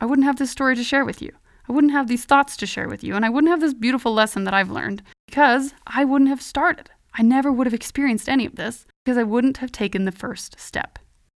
I 0.00 0.06
wouldn't 0.06 0.26
have 0.26 0.38
this 0.38 0.50
story 0.50 0.76
to 0.76 0.84
share 0.84 1.04
with 1.04 1.20
you. 1.20 1.32
I 1.68 1.72
wouldn't 1.72 1.92
have 1.92 2.08
these 2.08 2.24
thoughts 2.24 2.56
to 2.56 2.66
share 2.66 2.88
with 2.88 3.04
you, 3.04 3.14
and 3.14 3.24
I 3.24 3.28
wouldn't 3.28 3.50
have 3.50 3.60
this 3.60 3.74
beautiful 3.74 4.14
lesson 4.14 4.44
that 4.44 4.54
I've 4.54 4.70
learned 4.70 5.02
because 5.26 5.74
I 5.86 6.04
wouldn't 6.04 6.30
have 6.30 6.40
started. 6.40 6.88
I 7.14 7.22
never 7.22 7.52
would 7.52 7.66
have 7.66 7.74
experienced 7.74 8.28
any 8.28 8.46
of 8.46 8.56
this 8.56 8.86
because 9.04 9.18
I 9.18 9.22
wouldn't 9.22 9.58
have 9.58 9.70
taken 9.70 10.04
the 10.04 10.12
first 10.12 10.58
step. 10.58 10.98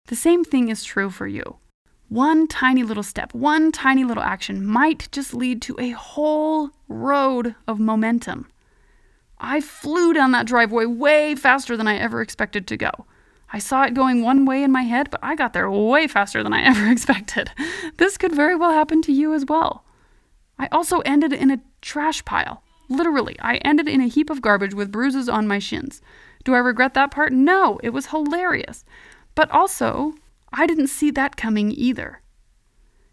The 0.10 0.16
same 0.16 0.44
thing 0.44 0.70
is 0.70 0.84
true 0.84 1.12
for 1.12 1.28
you. 1.28 1.58
One 2.08 2.48
tiny 2.48 2.82
little 2.82 3.04
step, 3.04 3.32
one 3.32 3.72
tiny 3.72 4.04
little 4.04 4.24
action 4.24 4.66
might 4.66 5.08
just 5.12 5.36
lead 5.36 5.62
to 5.62 5.80
a 5.80 5.92
whole 5.92 6.72
road 6.88 7.54
of 7.68 7.80
momentum. 7.80 8.48
I 9.38 9.62
flew 9.62 10.12
down 10.12 10.32
that 10.32 10.48
driveway 10.48 10.86
way 10.86 11.36
faster 11.36 11.78
than 11.78 11.88
I 11.88 11.98
ever 11.98 12.24
expected 12.24 12.66
to 12.66 12.76
go. 12.76 12.90
I 13.54 13.60
saw 13.60 13.84
it 13.84 13.94
going 13.94 14.24
one 14.24 14.46
way 14.46 14.64
in 14.64 14.72
my 14.72 14.82
head, 14.82 15.12
but 15.12 15.20
I 15.22 15.36
got 15.36 15.54
there 15.54 15.70
way 15.70 16.08
faster 16.08 16.42
than 16.42 16.54
I 16.54 16.62
ever 16.64 16.92
expected. 16.92 17.52
This 17.98 18.18
could 18.18 18.34
very 18.34 18.56
well 18.56 18.72
happen 18.72 19.04
to 19.04 19.14
you 19.14 19.36
as 19.36 19.46
well. 19.46 19.86
I 20.58 20.70
also 20.72 21.02
ended 21.02 21.34
in 21.34 21.52
a 21.52 21.62
trash 21.84 22.26
pile. 22.26 22.64
Literally, 22.90 23.36
I 23.40 23.58
ended 23.58 23.88
in 23.88 24.02
a 24.02 24.08
heap 24.08 24.32
of 24.32 24.42
garbage 24.42 24.74
with 24.74 24.92
bruises 24.92 25.30
on 25.30 25.48
my 25.48 25.60
shins. 25.60 26.02
Do 26.44 26.56
I 26.56 26.58
regret 26.58 26.96
that 26.96 27.12
part? 27.12 27.32
No, 27.32 27.80
it 27.84 27.90
was 27.90 28.08
hilarious. 28.08 28.86
But 29.40 29.52
also, 29.52 30.16
I 30.52 30.68
didn't 30.68 30.88
see 30.88 31.12
that 31.12 31.38
coming 31.38 31.72
either. 31.72 32.20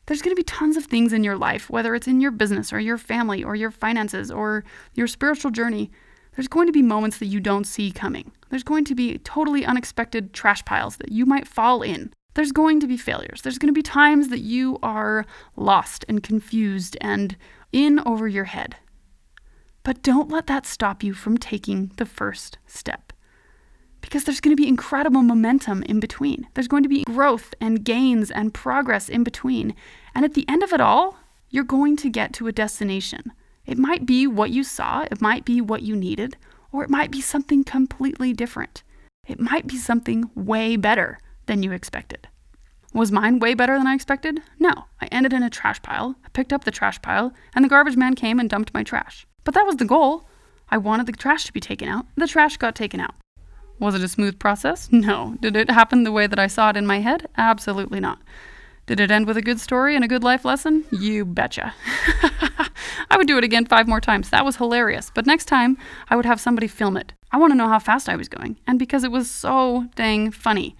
There's 0.06 0.23
going 0.23 0.34
to 0.34 0.40
be 0.40 0.43
tons 0.43 0.76
of 0.76 0.87
things 0.87 1.12
in 1.12 1.23
your 1.23 1.37
life, 1.37 1.70
whether 1.70 1.94
it's 1.94 2.08
in 2.08 2.20
your 2.20 2.32
business 2.32 2.73
or 2.73 2.81
your 2.81 2.99
family 2.99 3.44
or 3.44 3.55
your 3.55 3.70
finances 3.70 4.28
or 4.28 4.64
your 4.94 5.06
spiritual 5.06 5.52
journey. 5.52 5.88
There's 6.34 6.49
going 6.49 6.67
to 6.67 6.73
be 6.73 6.82
moments 6.82 7.19
that 7.19 7.26
you 7.26 7.38
don't 7.38 7.62
see 7.62 7.93
coming. 7.93 8.32
There's 8.50 8.64
going 8.64 8.84
to 8.87 8.96
be 8.96 9.19
totally 9.19 9.64
unexpected 9.64 10.32
trash 10.32 10.64
piles 10.64 10.96
that 10.96 11.12
you 11.12 11.26
might 11.26 11.46
fall 11.46 11.82
in 11.82 12.12
there's 12.34 12.50
going 12.50 12.81
to 12.81 12.88
be 12.88 12.96
failures. 12.96 13.43
There's 13.43 13.58
going 13.58 13.73
to 13.73 13.78
be 13.78 13.82
times 13.82 14.28
that 14.31 14.40
you 14.40 14.81
are 14.82 15.26
lost 15.55 16.05
and 16.08 16.25
confused 16.25 16.96
and 17.00 17.37
in 17.73 18.00
over 18.05 18.26
your 18.26 18.44
head. 18.46 18.75
But 19.84 20.02
don't 20.02 20.28
let 20.28 20.49
that 20.49 20.67
stop 20.67 21.05
you 21.05 21.14
from 21.14 21.38
taking 21.38 21.93
the 21.99 22.05
first 22.05 22.58
step. 22.67 23.05
Because 24.06 24.22
there's 24.22 24.40
going 24.40 24.56
to 24.56 24.62
be 24.62 24.68
incredible 24.68 25.22
momentum 25.22 25.82
in 25.82 25.98
between. 25.98 26.46
There's 26.54 26.68
going 26.68 26.84
to 26.84 26.88
be 26.88 27.02
growth 27.02 27.54
and 27.60 27.84
gains 27.84 28.30
and 28.30 28.54
progress 28.54 29.08
in 29.08 29.24
between. 29.24 29.74
And 30.14 30.24
at 30.24 30.34
the 30.34 30.48
end 30.48 30.62
of 30.62 30.72
it 30.72 30.80
all, 30.80 31.18
you're 31.50 31.64
going 31.64 31.96
to 31.96 32.08
get 32.08 32.32
to 32.34 32.46
a 32.46 32.52
destination. 32.52 33.32
It 33.66 33.78
might 33.78 34.06
be 34.06 34.28
what 34.28 34.50
you 34.50 34.62
saw, 34.62 35.02
it 35.10 35.20
might 35.20 35.44
be 35.44 35.60
what 35.60 35.82
you 35.82 35.96
needed, 35.96 36.36
or 36.70 36.84
it 36.84 36.88
might 36.88 37.10
be 37.10 37.20
something 37.20 37.64
completely 37.64 38.32
different. 38.32 38.84
It 39.26 39.40
might 39.40 39.66
be 39.66 39.76
something 39.76 40.30
way 40.36 40.76
better 40.76 41.18
than 41.46 41.64
you 41.64 41.72
expected. 41.72 42.28
Was 42.94 43.10
mine 43.10 43.40
way 43.40 43.54
better 43.54 43.76
than 43.76 43.88
I 43.88 43.94
expected? 43.94 44.40
No. 44.60 44.84
I 45.00 45.06
ended 45.06 45.32
in 45.32 45.42
a 45.42 45.50
trash 45.50 45.82
pile. 45.82 46.14
I 46.24 46.28
picked 46.28 46.52
up 46.52 46.62
the 46.62 46.70
trash 46.70 47.02
pile, 47.02 47.32
and 47.56 47.64
the 47.64 47.68
garbage 47.68 47.96
man 47.96 48.14
came 48.14 48.38
and 48.38 48.48
dumped 48.48 48.72
my 48.72 48.84
trash. 48.84 49.26
But 49.42 49.54
that 49.54 49.66
was 49.66 49.76
the 49.76 49.84
goal. 49.84 50.28
I 50.68 50.78
wanted 50.78 51.06
the 51.06 51.12
trash 51.12 51.44
to 51.46 51.52
be 51.52 51.60
taken 51.60 51.88
out. 51.88 52.06
The 52.16 52.28
trash 52.28 52.56
got 52.56 52.76
taken 52.76 53.00
out. 53.00 53.16
Was 53.78 53.94
it 53.94 54.02
a 54.02 54.08
smooth 54.08 54.38
process? 54.38 54.90
No. 54.90 55.37
Did 55.40 55.56
it 55.56 55.70
happen 55.70 56.05
the 56.05 56.12
way 56.12 56.26
that 56.26 56.38
I 56.38 56.46
saw 56.46 56.70
it 56.70 56.76
in 56.76 56.87
my 56.87 57.00
head? 57.00 57.28
Absolutely 57.37 58.00
not. 58.00 58.19
Did 58.87 59.00
it 59.00 59.11
end 59.11 59.26
with 59.26 59.37
a 59.37 59.42
good 59.42 59.59
story 59.59 59.97
and 59.97 60.04
a 60.04 60.09
good 60.09 60.23
life 60.23 60.45
lesson? 60.45 60.85
You 60.92 61.25
betcha. 61.25 61.75
I 63.11 63.16
would 63.16 63.26
do 63.26 63.37
it 63.37 63.45
again 63.45 63.66
five 63.66 63.88
more 63.88 64.00
times. 64.00 64.30
That 64.30 64.45
was 64.45 64.56
hilarious. 64.56 65.11
But 65.12 65.26
next 65.26 65.47
time, 65.47 65.76
I 66.09 66.16
would 66.16 66.25
have 66.25 66.40
somebody 66.40 66.68
film 66.68 66.97
it. 66.97 67.12
I 67.33 67.37
want 67.37 67.50
to 67.50 67.56
know 67.56 67.68
how 67.68 67.80
fast 67.80 68.09
I 68.09 68.16
was 68.16 68.28
going. 68.28 68.56
And 68.66 68.78
because 68.78 69.02
it 69.02 69.11
was 69.11 69.28
so 69.30 69.87
dang 69.97 70.30
funny. 70.30 70.76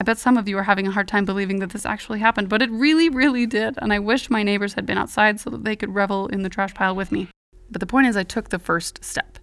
I 0.00 0.04
bet 0.04 0.18
some 0.18 0.36
of 0.36 0.48
you 0.48 0.58
are 0.58 0.64
having 0.64 0.88
a 0.88 0.90
hard 0.90 1.06
time 1.06 1.24
believing 1.24 1.60
that 1.60 1.70
this 1.70 1.86
actually 1.86 2.18
happened, 2.18 2.48
but 2.48 2.60
it 2.60 2.70
really, 2.70 3.08
really 3.08 3.46
did, 3.46 3.78
and 3.78 3.92
I 3.92 4.00
wish 4.00 4.28
my 4.28 4.42
neighbors 4.42 4.74
had 4.74 4.84
been 4.84 4.98
outside 4.98 5.38
so 5.38 5.50
that 5.50 5.62
they 5.62 5.76
could 5.76 5.94
revel 5.94 6.26
in 6.26 6.42
the 6.42 6.48
trash 6.48 6.74
pile 6.74 6.96
with 6.96 7.12
me. 7.12 7.28
But 7.70 7.80
the 7.80 7.86
point 7.86 8.08
is, 8.08 8.16
I 8.16 8.24
took 8.24 8.48
the 8.48 8.58
first 8.58 9.04
step. 9.04 9.38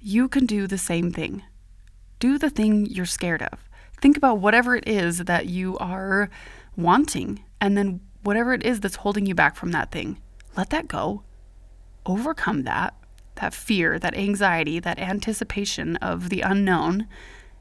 You 0.00 0.28
can 0.28 0.44
do 0.44 0.66
the 0.66 0.76
same 0.76 1.12
thing. 1.12 1.44
Do 2.20 2.38
the 2.38 2.50
thing 2.50 2.86
you're 2.86 3.06
scared 3.06 3.42
of. 3.42 3.68
Think 4.00 4.16
about 4.16 4.38
whatever 4.38 4.76
it 4.76 4.86
is 4.86 5.18
that 5.18 5.46
you 5.46 5.76
are 5.78 6.30
wanting, 6.76 7.42
and 7.60 7.76
then 7.76 8.00
whatever 8.22 8.54
it 8.54 8.64
is 8.64 8.80
that's 8.80 8.96
holding 8.96 9.26
you 9.26 9.34
back 9.34 9.56
from 9.56 9.72
that 9.72 9.90
thing, 9.90 10.20
let 10.56 10.70
that 10.70 10.86
go. 10.86 11.22
Overcome 12.06 12.62
that, 12.62 12.94
that 13.36 13.54
fear, 13.54 13.98
that 13.98 14.16
anxiety, 14.16 14.78
that 14.78 14.98
anticipation 14.98 15.96
of 15.96 16.28
the 16.28 16.42
unknown, 16.42 17.08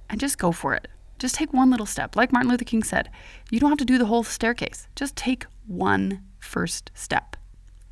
and 0.09 0.19
just 0.19 0.37
go 0.37 0.51
for 0.51 0.73
it. 0.73 0.87
Just 1.17 1.35
take 1.35 1.53
one 1.53 1.69
little 1.69 1.85
step. 1.85 2.15
Like 2.15 2.31
Martin 2.31 2.49
Luther 2.49 2.63
King 2.63 2.83
said, 2.83 3.09
you 3.49 3.59
don't 3.59 3.69
have 3.69 3.79
to 3.79 3.85
do 3.85 3.97
the 3.97 4.05
whole 4.05 4.23
staircase. 4.23 4.87
Just 4.95 5.15
take 5.15 5.45
one 5.67 6.23
first 6.39 6.91
step, 6.93 7.35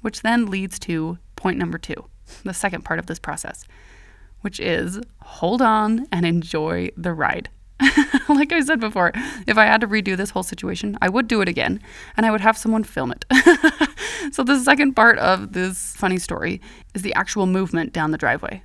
which 0.01 0.21
then 0.21 0.45
leads 0.45 0.79
to 0.79 1.17
point 1.35 1.57
number 1.57 1.77
two, 1.77 2.07
the 2.43 2.53
second 2.53 2.85
part 2.85 2.99
of 2.99 3.07
this 3.07 3.19
process, 3.19 3.65
which 4.47 4.61
is 4.61 4.97
hold 5.23 5.61
on 5.61 6.07
and 6.09 6.25
enjoy 6.25 6.89
the 6.95 7.11
ride. 7.11 7.49
like 8.29 8.53
I 8.53 8.61
said 8.61 8.79
before, 8.79 9.11
if 9.45 9.57
I 9.57 9.65
had 9.65 9.81
to 9.81 9.89
redo 9.89 10.15
this 10.15 10.29
whole 10.29 10.41
situation, 10.41 10.97
I 11.01 11.09
would 11.09 11.27
do 11.27 11.41
it 11.41 11.49
again 11.49 11.81
and 12.15 12.25
I 12.25 12.31
would 12.31 12.39
have 12.39 12.57
someone 12.57 12.85
film 12.85 13.11
it. 13.11 13.25
so, 14.31 14.43
the 14.43 14.57
second 14.57 14.93
part 14.93 15.19
of 15.19 15.51
this 15.51 15.97
funny 15.97 16.17
story 16.17 16.61
is 16.93 17.01
the 17.01 17.13
actual 17.15 17.45
movement 17.45 17.91
down 17.91 18.11
the 18.11 18.17
driveway. 18.17 18.63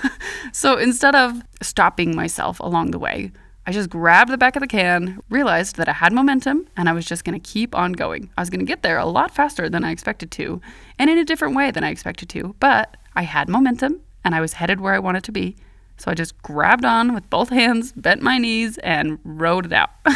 so, 0.54 0.78
instead 0.78 1.14
of 1.14 1.42
stopping 1.60 2.16
myself 2.16 2.58
along 2.60 2.92
the 2.92 2.98
way, 2.98 3.30
I 3.66 3.72
just 3.72 3.90
grabbed 3.90 4.30
the 4.30 4.38
back 4.38 4.56
of 4.56 4.60
the 4.60 4.66
can, 4.66 5.20
realized 5.28 5.76
that 5.76 5.90
I 5.90 5.92
had 5.92 6.14
momentum, 6.14 6.66
and 6.74 6.88
I 6.88 6.94
was 6.94 7.04
just 7.04 7.26
to 7.38 7.50
keep 7.50 7.74
on 7.74 7.92
going. 7.92 8.30
I 8.38 8.40
was 8.40 8.48
to 8.60 8.72
get 8.72 8.82
there 8.82 8.96
a 8.96 9.04
lot 9.04 9.34
faster 9.34 9.68
than 9.68 9.84
I 9.84 9.90
expected 9.90 10.30
to, 10.30 10.62
and 10.98 11.10
in 11.10 11.18
a 11.18 11.24
different 11.26 11.54
way 11.54 11.70
than 11.70 11.84
I 11.84 11.90
expected 11.90 12.30
to, 12.30 12.56
but 12.60 12.96
I 13.14 13.24
had 13.24 13.50
momentum 13.50 14.00
and 14.24 14.34
I 14.34 14.40
was 14.40 14.54
headed 14.54 14.80
where 14.80 14.94
I 14.94 14.98
wanted 14.98 15.24
to 15.24 15.32
be. 15.32 15.56
So 15.96 16.10
I 16.10 16.14
just 16.14 16.40
grabbed 16.42 16.84
on 16.84 17.12
with 17.12 17.28
both 17.28 17.48
hands, 17.48 17.92
bent 17.92 18.22
my 18.22 18.38
knees, 18.38 18.78
and 18.78 19.18
rode 19.24 19.66
it 19.66 19.72
out. 19.72 19.90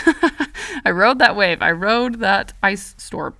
I 0.85 0.91
rode 0.93 1.19
that 1.19 1.35
wave. 1.35 1.61
I 1.61 1.73
rode 1.73 2.21
that 2.21 2.53
ice 2.63 2.95
storm. 2.99 3.35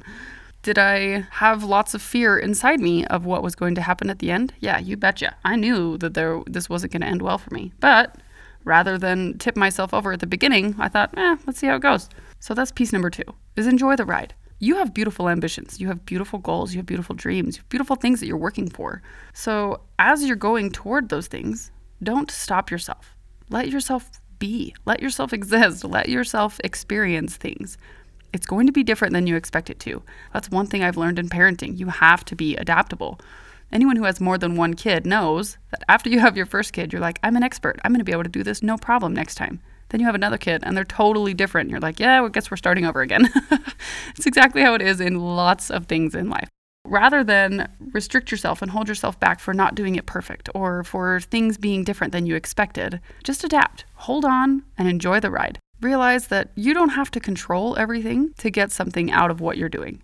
Did 0.63 0.79
I 0.79 1.27
have 1.31 1.65
lots 1.65 1.95
of 1.95 2.03
fear 2.03 2.39
inside 2.39 2.81
me 2.81 3.05
of 3.07 3.25
what 3.25 3.43
was 3.43 3.55
going 3.55 3.75
to 3.77 3.83
happen 3.83 4.11
at 4.11 4.19
the 4.19 4.31
end? 4.31 4.55
Yeah, 4.61 4.79
you 4.79 4.97
betcha. 4.97 5.37
I 5.45 5.57
knew 5.57 5.99
that 5.99 6.15
there 6.15 6.41
this 6.47 6.69
wasn't 6.69 6.93
going 6.93 7.03
to 7.03 7.09
end 7.09 7.23
well 7.23 7.39
for 7.39 7.53
me. 7.55 7.73
But 7.81 8.17
rather 8.65 8.99
than 8.99 9.39
tip 9.39 9.57
myself 9.57 9.95
over 9.95 10.13
at 10.13 10.21
the 10.21 10.27
beginning, 10.27 10.77
I 10.79 10.89
thought, 10.89 11.17
eh, 11.17 11.37
let's 11.47 11.59
see 11.59 11.67
how 11.67 11.77
it 11.77 11.83
goes. 11.83 12.09
So 12.39 12.55
that's 12.55 12.73
piece 12.73 12.93
number 12.93 13.11
two: 13.11 13.25
is 13.57 13.67
enjoy 13.67 13.97
the 13.97 14.05
ride. 14.05 14.35
You 14.63 14.77
have 14.77 14.95
beautiful 14.95 15.29
ambitions, 15.29 15.81
you 15.81 15.89
have 15.89 16.07
beautiful 16.07 16.39
goals, 16.39 16.73
you 16.73 16.79
have 16.79 16.87
beautiful 16.87 17.17
dreams, 17.17 17.57
you 17.57 17.63
have 17.63 17.69
beautiful 17.69 17.97
things 17.97 18.21
that 18.21 18.29
you're 18.29 18.37
working 18.37 18.71
for. 18.71 19.03
So 19.35 19.81
as 19.99 20.23
you're 20.23 20.37
going 20.37 20.71
toward 20.71 21.09
those 21.09 21.27
things, 21.27 21.73
don't 22.01 22.31
stop 22.31 22.71
yourself. 22.71 23.17
Let 23.51 23.71
yourself 23.71 24.09
be. 24.39 24.73
Let 24.87 25.03
yourself 25.03 25.33
exist. 25.33 25.83
Let 25.83 26.09
yourself 26.09 26.61
experience 26.63 27.37
things. 27.37 27.77
It's 28.33 28.47
going 28.47 28.69
to 28.69 28.73
be 28.73 28.85
different 28.85 29.15
than 29.15 29.27
you 29.27 29.35
expect 29.35 29.69
it 29.69 29.81
to. 29.81 30.01
That's 30.33 30.49
one 30.49 30.69
thing 30.69 30.85
I've 30.85 30.97
learned 30.97 31.19
in 31.19 31.29
parenting. 31.29 31.77
You 31.77 31.89
have 31.89 32.25
to 32.27 32.37
be 32.37 32.55
adaptable. 32.55 33.19
Anyone 33.73 33.97
who 33.97 34.05
has 34.05 34.21
more 34.21 34.39
than 34.39 34.55
one 34.55 34.75
kid 34.75 35.05
knows 35.07 35.59
that 35.73 35.83
after 35.89 36.09
you 36.09 36.21
have 36.21 36.37
your 36.37 36.47
first 36.47 36.73
kid, 36.73 36.93
you're 36.93 37.03
like, 37.03 37.19
I'm 37.25 37.35
an 37.35 37.43
expert. 37.43 37.81
I'm 37.83 37.91
going 37.91 37.99
to 37.99 38.05
be 38.05 38.13
able 38.13 38.23
to 38.23 38.29
do 38.29 38.45
this 38.45 38.63
no 38.63 38.77
problem 38.77 39.13
next 39.13 39.35
time. 39.35 39.61
Then 39.93 40.01
you 40.01 40.07
have 40.07 40.17
another 40.17 40.39
kid 40.39 40.63
and 40.65 40.77
they're 40.77 40.85
totally 40.85 41.35
different. 41.35 41.71
You're 41.71 41.79
like, 41.79 42.01
yeah, 42.01 42.25
I 42.25 42.29
guess 42.29 42.51
we're 42.51 42.57
starting 42.57 42.85
over 42.85 43.03
again. 43.03 43.31
it's 44.17 44.27
exactly 44.27 44.63
how 44.63 44.75
it 44.75 44.83
is 44.83 45.01
in 45.01 45.21
lots 45.21 45.71
of 45.71 45.87
things 45.87 46.15
in 46.15 46.29
life 46.29 46.49
rather 46.85 47.23
than 47.23 47.69
restrict 47.93 48.31
yourself 48.31 48.61
and 48.61 48.71
hold 48.71 48.89
yourself 48.89 49.19
back 49.21 49.41
for 49.41 49.55
not 49.55 49.75
doing 49.75 49.95
it 49.97 50.07
perfect 50.07 50.49
or 50.55 50.85
for 50.85 51.21
things 51.21 51.57
being 51.57 51.85
different 51.85 52.13
than 52.13 52.27
you 52.27 52.35
expected, 52.35 53.01
just 53.25 53.45
adapt, 53.45 53.85
hold 53.95 54.25
on, 54.25 54.63
and 54.77 54.89
enjoy 54.89 55.21
the 55.21 55.31
ride. 55.31 55.59
Realize 55.81 56.29
that 56.29 56.51
you 56.55 56.75
don't 56.75 56.91
have 56.91 57.11
to 57.13 57.21
control 57.21 57.77
everything 57.77 58.35
to 58.39 58.51
get 58.51 58.71
something 58.71 59.11
out 59.11 59.31
of 59.31 59.41
what 59.41 59.57
you're 59.57 59.69
doing. 59.69 60.03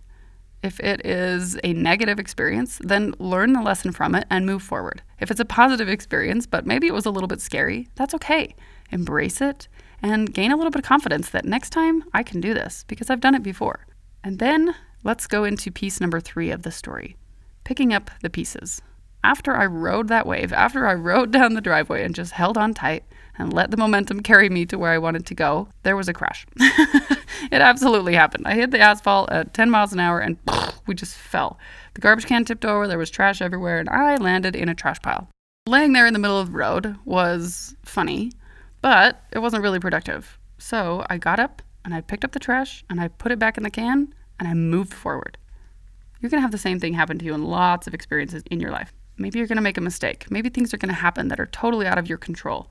If 0.61 0.79
it 0.79 1.05
is 1.05 1.57
a 1.63 1.73
negative 1.73 2.19
experience, 2.19 2.79
then 2.83 3.13
learn 3.19 3.53
the 3.53 3.61
lesson 3.61 3.91
from 3.91 4.13
it 4.15 4.25
and 4.29 4.45
move 4.45 4.61
forward. 4.61 5.01
If 5.19 5.31
it's 5.31 5.39
a 5.39 5.45
positive 5.45 5.87
experience, 5.87 6.45
but 6.45 6.65
maybe 6.65 6.87
it 6.87 6.93
was 6.93 7.05
a 7.05 7.11
little 7.11 7.27
bit 7.27 7.41
scary, 7.41 7.87
that's 7.95 8.13
okay. 8.15 8.55
Embrace 8.91 9.41
it 9.41 9.67
and 10.01 10.33
gain 10.33 10.51
a 10.51 10.57
little 10.57 10.71
bit 10.71 10.79
of 10.79 10.85
confidence 10.85 11.29
that 11.29 11.45
next 11.45 11.69
time 11.69 12.03
I 12.13 12.23
can 12.23 12.41
do 12.41 12.53
this 12.53 12.83
because 12.87 13.09
I've 13.09 13.21
done 13.21 13.35
it 13.35 13.43
before. 13.43 13.85
And 14.23 14.39
then 14.39 14.75
Let's 15.01 15.27
go 15.27 15.45
into 15.45 15.71
piece 15.71 16.01
number 16.01 16.19
three 16.19 16.51
of 16.51 16.63
the 16.63 16.71
story 16.71 17.15
picking 17.63 17.93
up 17.93 18.11
the 18.21 18.29
pieces. 18.29 18.81
After 19.23 19.55
I 19.55 19.65
rode 19.65 20.09
that 20.09 20.25
wave, 20.25 20.51
after 20.51 20.87
I 20.87 20.93
rode 20.93 21.31
down 21.37 21.53
the 21.53 21.61
driveway 21.61 22.03
and 22.03 22.13
just 22.13 22.33
held 22.33 22.57
on 22.57 22.73
tight 22.73 23.05
and 23.39 23.53
let 23.53 23.71
the 23.71 23.77
momentum 23.77 24.19
carry 24.19 24.49
me 24.49 24.65
to 24.65 24.77
where 24.77 24.91
I 24.91 24.97
wanted 24.97 25.25
to 25.27 25.33
go, 25.33 25.69
there 25.83 25.95
was 25.95 26.09
a 26.09 26.13
crash. 26.13 26.45
it 26.59 27.61
absolutely 27.61 28.13
happened. 28.13 28.45
I 28.45 28.53
hit 28.53 28.71
the 28.71 28.79
asphalt 28.79 29.31
at 29.31 29.53
10 29.53 29.69
miles 29.69 29.93
an 29.93 29.99
hour 29.99 30.19
and 30.19 30.37
we 30.87 30.93
just 30.93 31.15
fell. 31.15 31.57
The 31.93 32.01
garbage 32.01 32.25
can 32.25 32.43
tipped 32.43 32.65
over, 32.65 32.87
there 32.87 32.97
was 32.97 33.09
trash 33.09 33.41
everywhere, 33.41 33.79
and 33.79 33.89
I 33.89 34.17
landed 34.17 34.55
in 34.55 34.67
a 34.67 34.75
trash 34.75 35.01
pile. 35.01 35.29
Laying 35.67 35.93
there 35.93 36.05
in 36.05 36.13
the 36.13 36.19
middle 36.19 36.39
of 36.39 36.51
the 36.51 36.57
road 36.57 36.97
was 37.05 37.75
funny, 37.83 38.33
but 38.81 39.23
it 39.31 39.39
wasn't 39.39 39.63
really 39.63 39.79
productive. 39.79 40.37
So 40.57 41.05
I 41.09 41.17
got 41.17 41.39
up 41.39 41.61
and 41.85 41.93
I 41.93 42.01
picked 42.01 42.25
up 42.25 42.33
the 42.33 42.39
trash 42.39 42.83
and 42.89 42.99
I 42.99 43.07
put 43.07 43.31
it 43.31 43.39
back 43.39 43.57
in 43.57 43.63
the 43.63 43.69
can 43.69 44.13
and 44.37 44.47
I 44.47 44.53
moved 44.53 44.93
forward. 44.93 45.37
You're 46.19 46.29
going 46.29 46.39
to 46.39 46.43
have 46.43 46.51
the 46.51 46.57
same 46.57 46.79
thing 46.79 46.93
happen 46.93 47.17
to 47.19 47.25
you 47.25 47.33
in 47.33 47.45
lots 47.45 47.87
of 47.87 47.93
experiences 47.93 48.43
in 48.51 48.59
your 48.59 48.71
life. 48.71 48.91
Maybe 49.17 49.39
you're 49.39 49.47
going 49.47 49.57
to 49.57 49.61
make 49.61 49.77
a 49.77 49.81
mistake. 49.81 50.25
Maybe 50.29 50.49
things 50.49 50.73
are 50.73 50.77
going 50.77 50.93
to 50.93 50.99
happen 50.99 51.29
that 51.29 51.39
are 51.39 51.45
totally 51.45 51.87
out 51.87 51.97
of 51.97 52.09
your 52.09 52.17
control. 52.17 52.69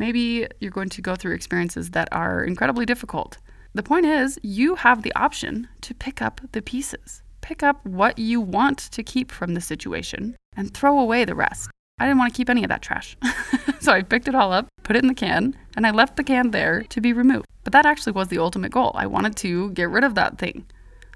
Maybe 0.00 0.48
you're 0.60 0.70
going 0.70 0.88
to 0.88 1.02
go 1.02 1.14
through 1.14 1.34
experiences 1.34 1.90
that 1.90 2.08
are 2.10 2.42
incredibly 2.42 2.86
difficult. 2.86 3.36
The 3.74 3.82
point 3.82 4.06
is, 4.06 4.38
you 4.42 4.76
have 4.76 5.02
the 5.02 5.14
option 5.14 5.68
to 5.82 5.94
pick 5.94 6.22
up 6.22 6.40
the 6.52 6.62
pieces. 6.62 7.22
Pick 7.42 7.62
up 7.62 7.84
what 7.84 8.18
you 8.18 8.40
want 8.40 8.78
to 8.78 9.02
keep 9.02 9.30
from 9.30 9.52
the 9.52 9.60
situation 9.60 10.36
and 10.56 10.72
throw 10.72 10.98
away 10.98 11.26
the 11.26 11.34
rest. 11.34 11.70
I 11.98 12.06
didn't 12.06 12.16
want 12.16 12.32
to 12.32 12.36
keep 12.36 12.48
any 12.48 12.64
of 12.64 12.70
that 12.70 12.80
trash. 12.80 13.14
so 13.80 13.92
I 13.92 14.00
picked 14.00 14.26
it 14.26 14.34
all 14.34 14.54
up, 14.54 14.68
put 14.84 14.96
it 14.96 15.04
in 15.04 15.08
the 15.08 15.14
can, 15.14 15.54
and 15.76 15.86
I 15.86 15.90
left 15.90 16.16
the 16.16 16.24
can 16.24 16.50
there 16.50 16.82
to 16.84 17.00
be 17.02 17.12
removed. 17.12 17.44
But 17.62 17.74
that 17.74 17.84
actually 17.84 18.12
was 18.12 18.28
the 18.28 18.38
ultimate 18.38 18.72
goal. 18.72 18.92
I 18.94 19.06
wanted 19.06 19.36
to 19.36 19.70
get 19.72 19.90
rid 19.90 20.02
of 20.02 20.14
that 20.14 20.38
thing. 20.38 20.64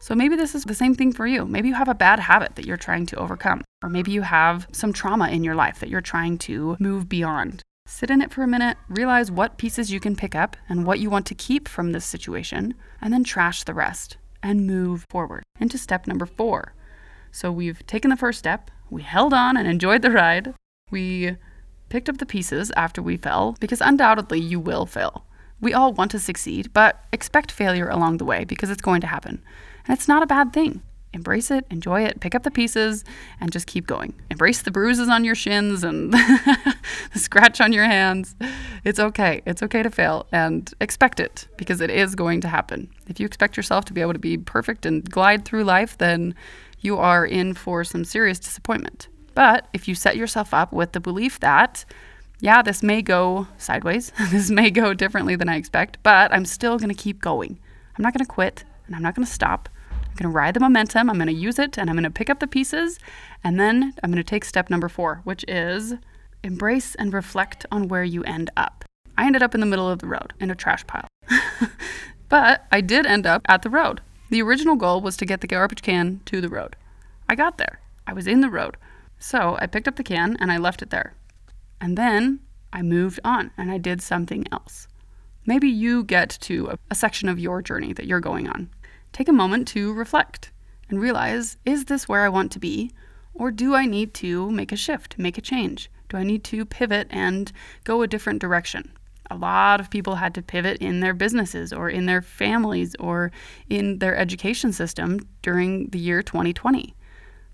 So 0.02 0.14
maybe 0.14 0.36
this 0.36 0.54
is 0.54 0.64
the 0.64 0.74
same 0.74 0.94
thing 0.94 1.10
for 1.14 1.26
you. 1.26 1.46
Maybe 1.46 1.68
you 1.68 1.74
have 1.74 1.88
a 1.88 1.94
bad 1.94 2.20
habit 2.20 2.56
that 2.56 2.66
you're 2.66 2.76
trying 2.76 3.06
to 3.06 3.16
overcome, 3.16 3.64
or 3.82 3.88
maybe 3.88 4.10
you 4.10 4.20
have 4.20 4.68
some 4.72 4.92
trauma 4.92 5.30
in 5.30 5.42
your 5.42 5.54
life 5.54 5.80
that 5.80 5.88
you're 5.88 6.02
trying 6.02 6.36
to 6.38 6.76
move 6.78 7.08
beyond. 7.08 7.62
Sit 7.86 8.10
in 8.10 8.22
it 8.22 8.32
for 8.32 8.42
a 8.42 8.48
minute, 8.48 8.76
realize 8.88 9.30
what 9.30 9.58
pieces 9.58 9.92
you 9.92 10.00
can 10.00 10.16
pick 10.16 10.34
up 10.34 10.56
and 10.68 10.86
what 10.86 10.98
you 10.98 11.10
want 11.10 11.26
to 11.26 11.34
keep 11.34 11.68
from 11.68 11.92
this 11.92 12.04
situation, 12.04 12.74
and 13.00 13.12
then 13.12 13.24
trash 13.24 13.62
the 13.62 13.74
rest 13.74 14.16
and 14.42 14.66
move 14.66 15.04
forward 15.10 15.42
into 15.60 15.78
step 15.78 16.06
number 16.06 16.26
four. 16.26 16.74
So 17.30 17.52
we've 17.52 17.86
taken 17.86 18.10
the 18.10 18.16
first 18.16 18.38
step, 18.38 18.70
we 18.90 19.02
held 19.02 19.32
on 19.32 19.56
and 19.56 19.68
enjoyed 19.68 20.02
the 20.02 20.10
ride, 20.10 20.54
we 20.90 21.36
picked 21.88 22.08
up 22.08 22.18
the 22.18 22.26
pieces 22.26 22.72
after 22.76 23.02
we 23.02 23.16
fell, 23.16 23.56
because 23.60 23.80
undoubtedly 23.80 24.40
you 24.40 24.58
will 24.58 24.86
fail. 24.86 25.26
We 25.60 25.72
all 25.72 25.92
want 25.92 26.10
to 26.10 26.18
succeed, 26.18 26.72
but 26.72 27.04
expect 27.12 27.52
failure 27.52 27.88
along 27.88 28.16
the 28.16 28.24
way 28.24 28.44
because 28.44 28.70
it's 28.70 28.82
going 28.82 29.02
to 29.02 29.06
happen. 29.06 29.42
And 29.86 29.96
it's 29.96 30.08
not 30.08 30.22
a 30.22 30.26
bad 30.26 30.52
thing. 30.52 30.82
Embrace 31.14 31.50
it, 31.50 31.64
enjoy 31.70 32.02
it, 32.02 32.20
pick 32.20 32.34
up 32.34 32.42
the 32.42 32.50
pieces, 32.50 33.04
and 33.40 33.52
just 33.52 33.66
keep 33.66 33.86
going. 33.86 34.12
Embrace 34.30 34.62
the 34.62 34.70
bruises 34.70 35.08
on 35.08 35.24
your 35.24 35.36
shins 35.36 35.84
and 35.84 36.12
the 37.12 37.18
scratch 37.18 37.60
on 37.60 37.72
your 37.72 37.84
hands. 37.84 38.34
It's 38.84 38.98
okay. 38.98 39.40
It's 39.46 39.62
okay 39.62 39.82
to 39.82 39.90
fail 39.90 40.26
and 40.32 40.72
expect 40.80 41.20
it 41.20 41.46
because 41.56 41.80
it 41.80 41.88
is 41.88 42.14
going 42.14 42.40
to 42.42 42.48
happen. 42.48 42.90
If 43.08 43.20
you 43.20 43.26
expect 43.26 43.56
yourself 43.56 43.84
to 43.86 43.92
be 43.92 44.00
able 44.00 44.12
to 44.12 44.18
be 44.18 44.36
perfect 44.36 44.84
and 44.84 45.08
glide 45.08 45.44
through 45.44 45.64
life, 45.64 45.96
then 45.96 46.34
you 46.80 46.98
are 46.98 47.24
in 47.24 47.54
for 47.54 47.84
some 47.84 48.04
serious 48.04 48.40
disappointment. 48.40 49.08
But 49.34 49.68
if 49.72 49.88
you 49.88 49.94
set 49.94 50.16
yourself 50.16 50.52
up 50.52 50.72
with 50.72 50.92
the 50.92 51.00
belief 51.00 51.40
that, 51.40 51.84
yeah, 52.40 52.60
this 52.60 52.82
may 52.82 53.02
go 53.02 53.46
sideways, 53.56 54.12
this 54.30 54.50
may 54.50 54.70
go 54.70 54.94
differently 54.94 55.36
than 55.36 55.48
I 55.48 55.56
expect, 55.56 55.98
but 56.02 56.32
I'm 56.32 56.44
still 56.44 56.76
going 56.76 56.90
to 56.90 56.94
keep 56.94 57.20
going. 57.20 57.58
I'm 57.96 58.02
not 58.02 58.12
going 58.12 58.24
to 58.24 58.30
quit 58.30 58.64
and 58.86 58.96
I'm 58.96 59.02
not 59.02 59.14
going 59.14 59.26
to 59.26 59.32
stop. 59.32 59.68
I'm 60.14 60.18
going 60.18 60.32
to 60.32 60.36
ride 60.36 60.54
the 60.54 60.60
momentum, 60.60 61.10
I'm 61.10 61.16
going 61.16 61.26
to 61.26 61.32
use 61.32 61.58
it, 61.58 61.76
and 61.76 61.90
I'm 61.90 61.96
going 61.96 62.04
to 62.04 62.10
pick 62.10 62.30
up 62.30 62.38
the 62.38 62.46
pieces. 62.46 63.00
And 63.42 63.58
then 63.58 63.94
I'm 64.00 64.12
going 64.12 64.22
to 64.22 64.24
take 64.28 64.44
step 64.44 64.70
number 64.70 64.88
four, 64.88 65.22
which 65.24 65.44
is 65.48 65.94
embrace 66.44 66.94
and 66.94 67.12
reflect 67.12 67.66
on 67.72 67.88
where 67.88 68.04
you 68.04 68.22
end 68.22 68.48
up. 68.56 68.84
I 69.18 69.26
ended 69.26 69.42
up 69.42 69.56
in 69.56 69.60
the 69.60 69.66
middle 69.66 69.90
of 69.90 69.98
the 69.98 70.06
road 70.06 70.32
in 70.38 70.52
a 70.52 70.54
trash 70.54 70.86
pile. 70.86 71.08
but 72.28 72.64
I 72.70 72.80
did 72.80 73.06
end 73.06 73.26
up 73.26 73.42
at 73.48 73.62
the 73.62 73.70
road. 73.70 74.02
The 74.30 74.40
original 74.40 74.76
goal 74.76 75.00
was 75.00 75.16
to 75.16 75.26
get 75.26 75.40
the 75.40 75.48
garbage 75.48 75.82
can 75.82 76.20
to 76.26 76.40
the 76.40 76.48
road. 76.48 76.76
I 77.28 77.34
got 77.34 77.58
there. 77.58 77.80
I 78.06 78.12
was 78.12 78.28
in 78.28 78.40
the 78.40 78.50
road. 78.50 78.76
So 79.18 79.56
I 79.60 79.66
picked 79.66 79.88
up 79.88 79.96
the 79.96 80.04
can 80.04 80.36
and 80.38 80.52
I 80.52 80.58
left 80.58 80.80
it 80.80 80.90
there. 80.90 81.14
And 81.80 81.98
then 81.98 82.38
I 82.72 82.82
moved 82.82 83.18
on 83.24 83.50
and 83.56 83.68
I 83.68 83.78
did 83.78 84.00
something 84.00 84.44
else. 84.52 84.86
Maybe 85.44 85.68
you 85.68 86.04
get 86.04 86.38
to 86.42 86.68
a, 86.68 86.78
a 86.88 86.94
section 86.94 87.28
of 87.28 87.40
your 87.40 87.62
journey 87.62 87.92
that 87.94 88.06
you're 88.06 88.20
going 88.20 88.48
on 88.48 88.70
take 89.14 89.28
a 89.28 89.32
moment 89.32 89.66
to 89.68 89.94
reflect 89.94 90.50
and 90.90 91.00
realize 91.00 91.56
is 91.64 91.86
this 91.86 92.06
where 92.06 92.22
I 92.22 92.28
want 92.28 92.52
to 92.52 92.58
be? 92.58 92.90
Or 93.32 93.50
do 93.50 93.74
I 93.74 93.86
need 93.86 94.12
to 94.14 94.50
make 94.50 94.70
a 94.70 94.76
shift, 94.76 95.18
make 95.18 95.38
a 95.38 95.40
change? 95.40 95.90
Do 96.08 96.18
I 96.18 96.22
need 96.22 96.44
to 96.44 96.66
pivot 96.66 97.08
and 97.10 97.50
go 97.84 98.02
a 98.02 98.06
different 98.06 98.40
direction? 98.40 98.92
A 99.30 99.36
lot 99.36 99.80
of 99.80 99.90
people 99.90 100.16
had 100.16 100.34
to 100.34 100.42
pivot 100.42 100.78
in 100.78 101.00
their 101.00 101.14
businesses 101.14 101.72
or 101.72 101.88
in 101.88 102.06
their 102.06 102.20
families 102.20 102.94
or 103.00 103.32
in 103.70 103.98
their 103.98 104.14
education 104.14 104.72
system 104.72 105.20
during 105.42 105.86
the 105.88 105.98
year 105.98 106.22
2020. 106.22 106.94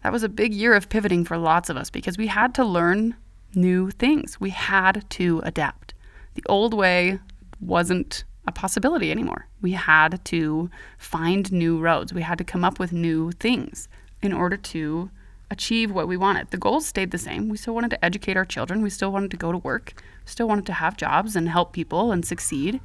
That 0.03 0.13
was 0.13 0.23
a 0.23 0.29
big 0.29 0.53
year 0.53 0.75
of 0.75 0.89
pivoting 0.89 1.25
for 1.25 1.39
lots 1.39 1.71
of 1.71 1.77
us 1.77 1.91
because 1.91 2.19
we 2.19 2.27
had 2.27 2.55
to 2.55 2.65
learn 2.65 3.15
new 3.55 3.91
things. 3.91 4.41
We 4.41 4.51
had 4.51 5.09
to 5.11 5.41
adapt. 5.45 5.95
The 6.35 6.43
old 6.47 6.75
way 6.75 7.21
wasn't 7.61 8.25
a 8.51 8.53
possibility 8.53 9.11
anymore. 9.11 9.47
We 9.63 9.73
had 9.73 10.23
to 10.27 10.71
find 10.99 11.51
new 11.51 11.79
roads. 11.79 12.13
We 12.13 12.23
had 12.23 12.39
to 12.39 12.45
come 12.45 12.65
up 12.65 12.79
with 12.79 12.93
new 12.93 13.33
things 13.33 13.89
in 14.21 14.33
order 14.33 14.57
to 14.57 15.11
achieve 15.51 15.91
what 15.91 16.09
we 16.09 16.17
wanted. 16.17 16.51
The 16.51 16.59
goals 16.59 16.87
stayed 16.87 17.11
the 17.11 17.19
same. 17.19 17.49
We 17.49 17.57
still 17.57 17.75
wanted 17.75 17.91
to 17.91 18.05
educate 18.05 18.37
our 18.37 18.45
children. 18.45 18.83
We 18.83 18.91
still 18.91 19.13
wanted 19.13 19.31
to 19.31 19.37
go 19.37 19.53
to 19.53 19.59
work. 19.59 20.03
Still 20.25 20.49
wanted 20.49 20.67
to 20.67 20.75
have 20.75 20.97
jobs 20.97 21.35
and 21.35 21.49
help 21.49 21.73
people 21.73 22.13
and 22.13 22.25
succeed. 22.25 22.81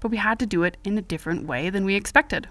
But 0.00 0.10
we 0.10 0.18
had 0.18 0.38
to 0.38 0.46
do 0.46 0.62
it 0.62 0.76
in 0.84 0.96
a 0.96 1.02
different 1.02 1.46
way 1.46 1.70
than 1.70 1.84
we 1.84 1.96
expected. 1.96 2.48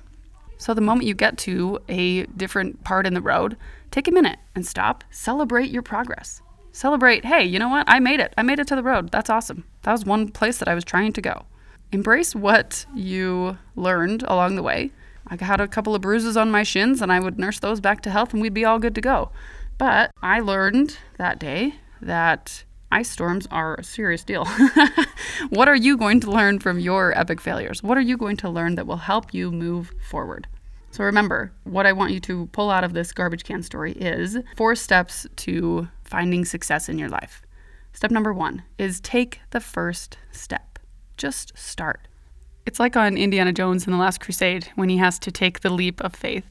So 0.58 0.74
the 0.74 0.82
moment 0.82 1.08
you 1.08 1.14
get 1.14 1.38
to 1.40 1.80
a 1.88 2.26
different 2.26 2.84
part 2.84 3.08
in 3.08 3.14
the 3.14 3.22
road, 3.22 3.56
take 3.92 4.08
a 4.08 4.12
minute 4.12 4.40
and 4.56 4.66
stop, 4.66 5.04
celebrate 5.12 5.70
your 5.70 5.84
progress. 5.84 6.42
Celebrate, 6.72 7.26
hey, 7.26 7.44
you 7.44 7.58
know 7.60 7.70
what? 7.70 7.86
I 7.88 8.00
made 8.00 8.20
it. 8.20 8.34
I 8.38 8.44
made 8.44 8.60
it 8.60 8.68
to 8.68 8.76
the 8.76 8.84
road. 8.84 9.12
That's 9.12 9.30
awesome. 9.30 9.64
That 9.84 9.94
was 9.94 10.06
one 10.06 10.30
place 10.30 10.58
that 10.58 10.68
I 10.68 10.76
was 10.76 10.84
trying 10.84 11.14
to 11.14 11.22
go 11.22 11.46
embrace 11.92 12.36
what 12.36 12.86
you 12.96 13.58
learned 13.76 14.24
along 14.24 14.56
the 14.56 14.64
way. 14.64 14.92
I 15.28 15.44
had 15.44 15.60
a 15.60 15.68
couple 15.68 15.94
of 15.94 16.02
bruises 16.02 16.38
on 16.38 16.52
my 16.52 16.64
shins 16.64 17.02
and 17.02 17.12
I 17.12 17.20
would 17.20 17.38
nurse 17.38 17.60
those 17.60 17.82
back 17.82 18.02
to 18.02 18.10
health 18.10 18.34
and 18.34 18.42
we'd 18.42 18.54
be 18.54 18.66
all 18.66 18.80
good 18.80 18.96
to 18.96 19.02
go. 19.02 19.32
But 19.78 20.12
I 20.22 20.40
learned 20.40 20.98
that 21.18 21.40
day 21.40 21.76
that 22.02 22.64
Ice 22.90 23.10
storms 23.10 23.48
are 23.52 23.76
a 23.76 23.84
serious 23.84 24.24
deal. 24.24 24.46
what 25.50 25.68
are 25.68 25.76
you 25.76 25.98
going 25.98 26.22
to 26.22 26.32
learn 26.32 26.60
from 26.60 26.80
your 26.80 27.18
epic 27.18 27.42
failures? 27.42 27.84
What 27.84 27.98
are 27.98 28.02
you 28.02 28.16
going 28.16 28.38
to 28.38 28.50
learn 28.50 28.76
that 28.76 28.88
will 28.88 28.98
help 28.98 29.34
you 29.34 29.52
move 29.52 29.94
forward? 30.00 30.48
So 30.92 31.04
remember, 31.04 31.52
what 31.66 31.86
I 31.86 31.92
want 31.92 32.14
you 32.14 32.22
to 32.22 32.48
pull 32.54 32.72
out 32.72 32.86
of 32.86 32.94
this 32.94 33.12
garbage 33.12 33.44
can 33.44 33.62
story 33.62 33.92
is 33.92 34.40
four 34.56 34.74
steps 34.74 35.28
to 35.38 35.90
finding 36.06 36.46
success 36.46 36.88
in 36.88 36.98
your 36.98 37.10
life. 37.10 37.42
Step 37.92 38.10
number 38.10 38.34
one 38.34 38.64
is 38.78 39.02
take 39.02 39.42
the 39.50 39.60
first 39.60 40.18
step. 40.32 40.77
Just 41.18 41.58
start. 41.58 42.08
It's 42.66 42.80
like 42.80 42.96
on 42.96 43.18
Indiana 43.18 43.52
Jones 43.52 43.88
in 43.88 43.92
The 43.92 44.00
Last 44.00 44.20
Crusade 44.20 44.70
when 44.76 44.90
he 44.90 44.98
has 44.98 45.18
to 45.20 45.32
take 45.32 45.62
the 45.62 45.70
leap 45.70 46.02
of 46.02 46.16
faith. 46.16 46.46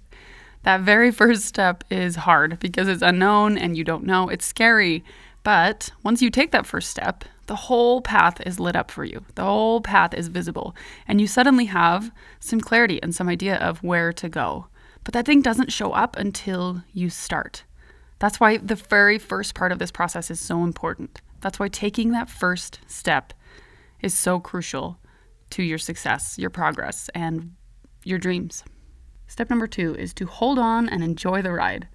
That 0.65 0.81
very 0.81 1.11
first 1.23 1.45
step 1.45 1.85
is 1.91 2.17
hard 2.17 2.59
because 2.59 2.89
it's 2.89 3.03
unknown 3.03 3.57
and 3.57 3.77
you 3.77 3.85
don't 3.85 4.05
know. 4.05 4.29
It's 4.29 4.45
scary. 4.45 5.05
But 5.43 5.93
once 6.03 6.23
you 6.23 6.31
take 6.31 6.51
that 6.51 6.67
first 6.67 6.91
step, 6.91 7.25
the 7.47 7.55
whole 7.55 8.01
path 8.01 8.41
is 8.45 8.59
lit 8.59 8.75
up 8.75 8.91
for 8.91 9.05
you. 9.05 9.25
The 9.37 9.45
whole 9.45 9.81
path 9.81 10.13
is 10.13 10.27
visible. 10.27 10.75
And 11.07 11.21
you 11.21 11.29
suddenly 11.29 11.67
have 11.67 12.11
some 12.41 12.61
clarity 12.61 13.01
and 13.03 13.15
some 13.15 13.29
idea 13.29 13.57
of 13.57 13.83
where 13.85 14.13
to 14.15 14.29
go. 14.29 14.67
But 15.05 15.15
that 15.15 15.27
thing 15.27 15.43
doesn't 15.43 15.73
show 15.73 15.93
up 15.93 16.17
until 16.17 16.83
you 16.93 17.11
start. 17.11 17.63
That's 18.19 18.41
why 18.41 18.57
the 18.57 18.75
very 18.75 19.19
first 19.19 19.55
part 19.55 19.71
of 19.71 19.79
this 19.79 19.93
process 19.93 20.31
is 20.31 20.41
so 20.41 20.65
important. 20.65 21.21
That's 21.43 21.61
why 21.61 21.69
taking 21.69 22.11
that 22.11 22.31
first 22.31 22.81
step 22.89 23.33
is 24.01 24.15
so 24.15 24.41
crucial 24.41 24.99
to 25.51 25.63
your 25.63 25.79
success, 25.79 26.39
your 26.39 26.51
progress, 26.51 27.09
and 27.15 27.55
your 28.05 28.19
dreams. 28.19 28.65
Step 29.27 29.51
number 29.51 29.67
two 29.67 29.95
is 29.97 30.15
to 30.15 30.27
hold 30.27 30.59
on 30.59 30.89
and 30.89 31.03
enjoy 31.03 31.43
the 31.43 31.53
ride. 31.53 31.89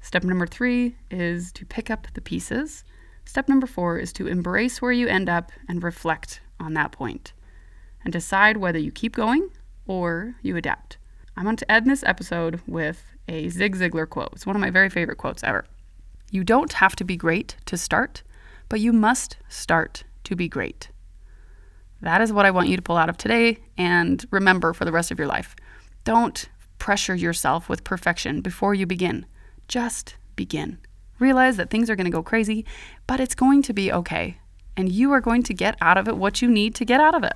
Step 0.00 0.22
number 0.22 0.46
three 0.46 0.96
is 1.10 1.50
to 1.52 1.64
pick 1.66 1.90
up 1.90 2.06
the 2.14 2.20
pieces. 2.20 2.84
Step 3.24 3.48
number 3.48 3.66
four 3.66 3.98
is 3.98 4.12
to 4.12 4.28
embrace 4.28 4.80
where 4.80 4.92
you 4.92 5.08
end 5.08 5.28
up 5.28 5.50
and 5.68 5.82
reflect 5.82 6.40
on 6.60 6.74
that 6.74 6.92
point 6.92 7.32
and 8.04 8.12
decide 8.12 8.56
whether 8.56 8.78
you 8.78 8.92
keep 8.92 9.16
going 9.16 9.50
or 9.86 10.36
you 10.42 10.56
adapt. 10.56 10.98
I 11.36 11.44
want 11.44 11.58
to 11.58 11.70
end 11.70 11.90
this 11.90 12.04
episode 12.04 12.60
with 12.66 13.02
a 13.28 13.48
Zig 13.48 13.76
Ziglar 13.76 14.08
quote. 14.08 14.30
It's 14.32 14.46
one 14.46 14.56
of 14.56 14.62
my 14.62 14.70
very 14.70 14.88
favorite 14.88 15.18
quotes 15.18 15.42
ever. 15.42 15.66
You 16.30 16.44
don't 16.44 16.74
have 16.74 16.96
to 16.96 17.04
be 17.04 17.16
great 17.16 17.56
to 17.66 17.76
start, 17.76 18.22
but 18.68 18.80
you 18.80 18.92
must 18.92 19.36
start 19.48 20.04
to 20.24 20.36
be 20.36 20.48
great. 20.48 20.90
That 22.00 22.20
is 22.20 22.32
what 22.32 22.46
I 22.46 22.50
want 22.50 22.68
you 22.68 22.76
to 22.76 22.82
pull 22.82 22.96
out 22.96 23.08
of 23.08 23.16
today 23.16 23.58
and 23.76 24.24
remember 24.30 24.72
for 24.72 24.84
the 24.84 24.92
rest 24.92 25.10
of 25.10 25.18
your 25.18 25.28
life. 25.28 25.56
Don't 26.04 26.48
pressure 26.78 27.14
yourself 27.14 27.68
with 27.68 27.84
perfection 27.84 28.40
before 28.40 28.74
you 28.74 28.86
begin. 28.86 29.26
Just 29.68 30.16
begin. 30.36 30.78
Realize 31.18 31.56
that 31.56 31.70
things 31.70 31.88
are 31.88 31.96
going 31.96 32.04
to 32.04 32.10
go 32.10 32.22
crazy, 32.22 32.64
but 33.06 33.20
it's 33.20 33.34
going 33.34 33.62
to 33.62 33.72
be 33.72 33.90
okay. 33.90 34.38
And 34.76 34.92
you 34.92 35.10
are 35.12 35.20
going 35.20 35.42
to 35.44 35.54
get 35.54 35.76
out 35.80 35.96
of 35.96 36.06
it 36.06 36.16
what 36.16 36.42
you 36.42 36.48
need 36.48 36.74
to 36.74 36.84
get 36.84 37.00
out 37.00 37.14
of 37.14 37.24
it. 37.24 37.34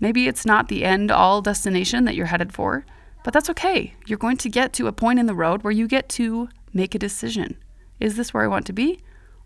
Maybe 0.00 0.26
it's 0.26 0.46
not 0.46 0.68
the 0.68 0.84
end 0.84 1.10
all 1.10 1.42
destination 1.42 2.04
that 2.04 2.14
you're 2.14 2.26
headed 2.26 2.52
for, 2.52 2.84
but 3.24 3.34
that's 3.34 3.50
okay. 3.50 3.94
You're 4.06 4.18
going 4.18 4.36
to 4.38 4.48
get 4.48 4.72
to 4.74 4.86
a 4.86 4.92
point 4.92 5.18
in 5.18 5.26
the 5.26 5.34
road 5.34 5.62
where 5.62 5.72
you 5.72 5.86
get 5.86 6.08
to 6.10 6.48
make 6.72 6.94
a 6.94 6.98
decision. 6.98 7.56
Is 8.00 8.16
this 8.16 8.32
where 8.32 8.44
I 8.44 8.48
want 8.48 8.66
to 8.66 8.72
be? 8.72 9.00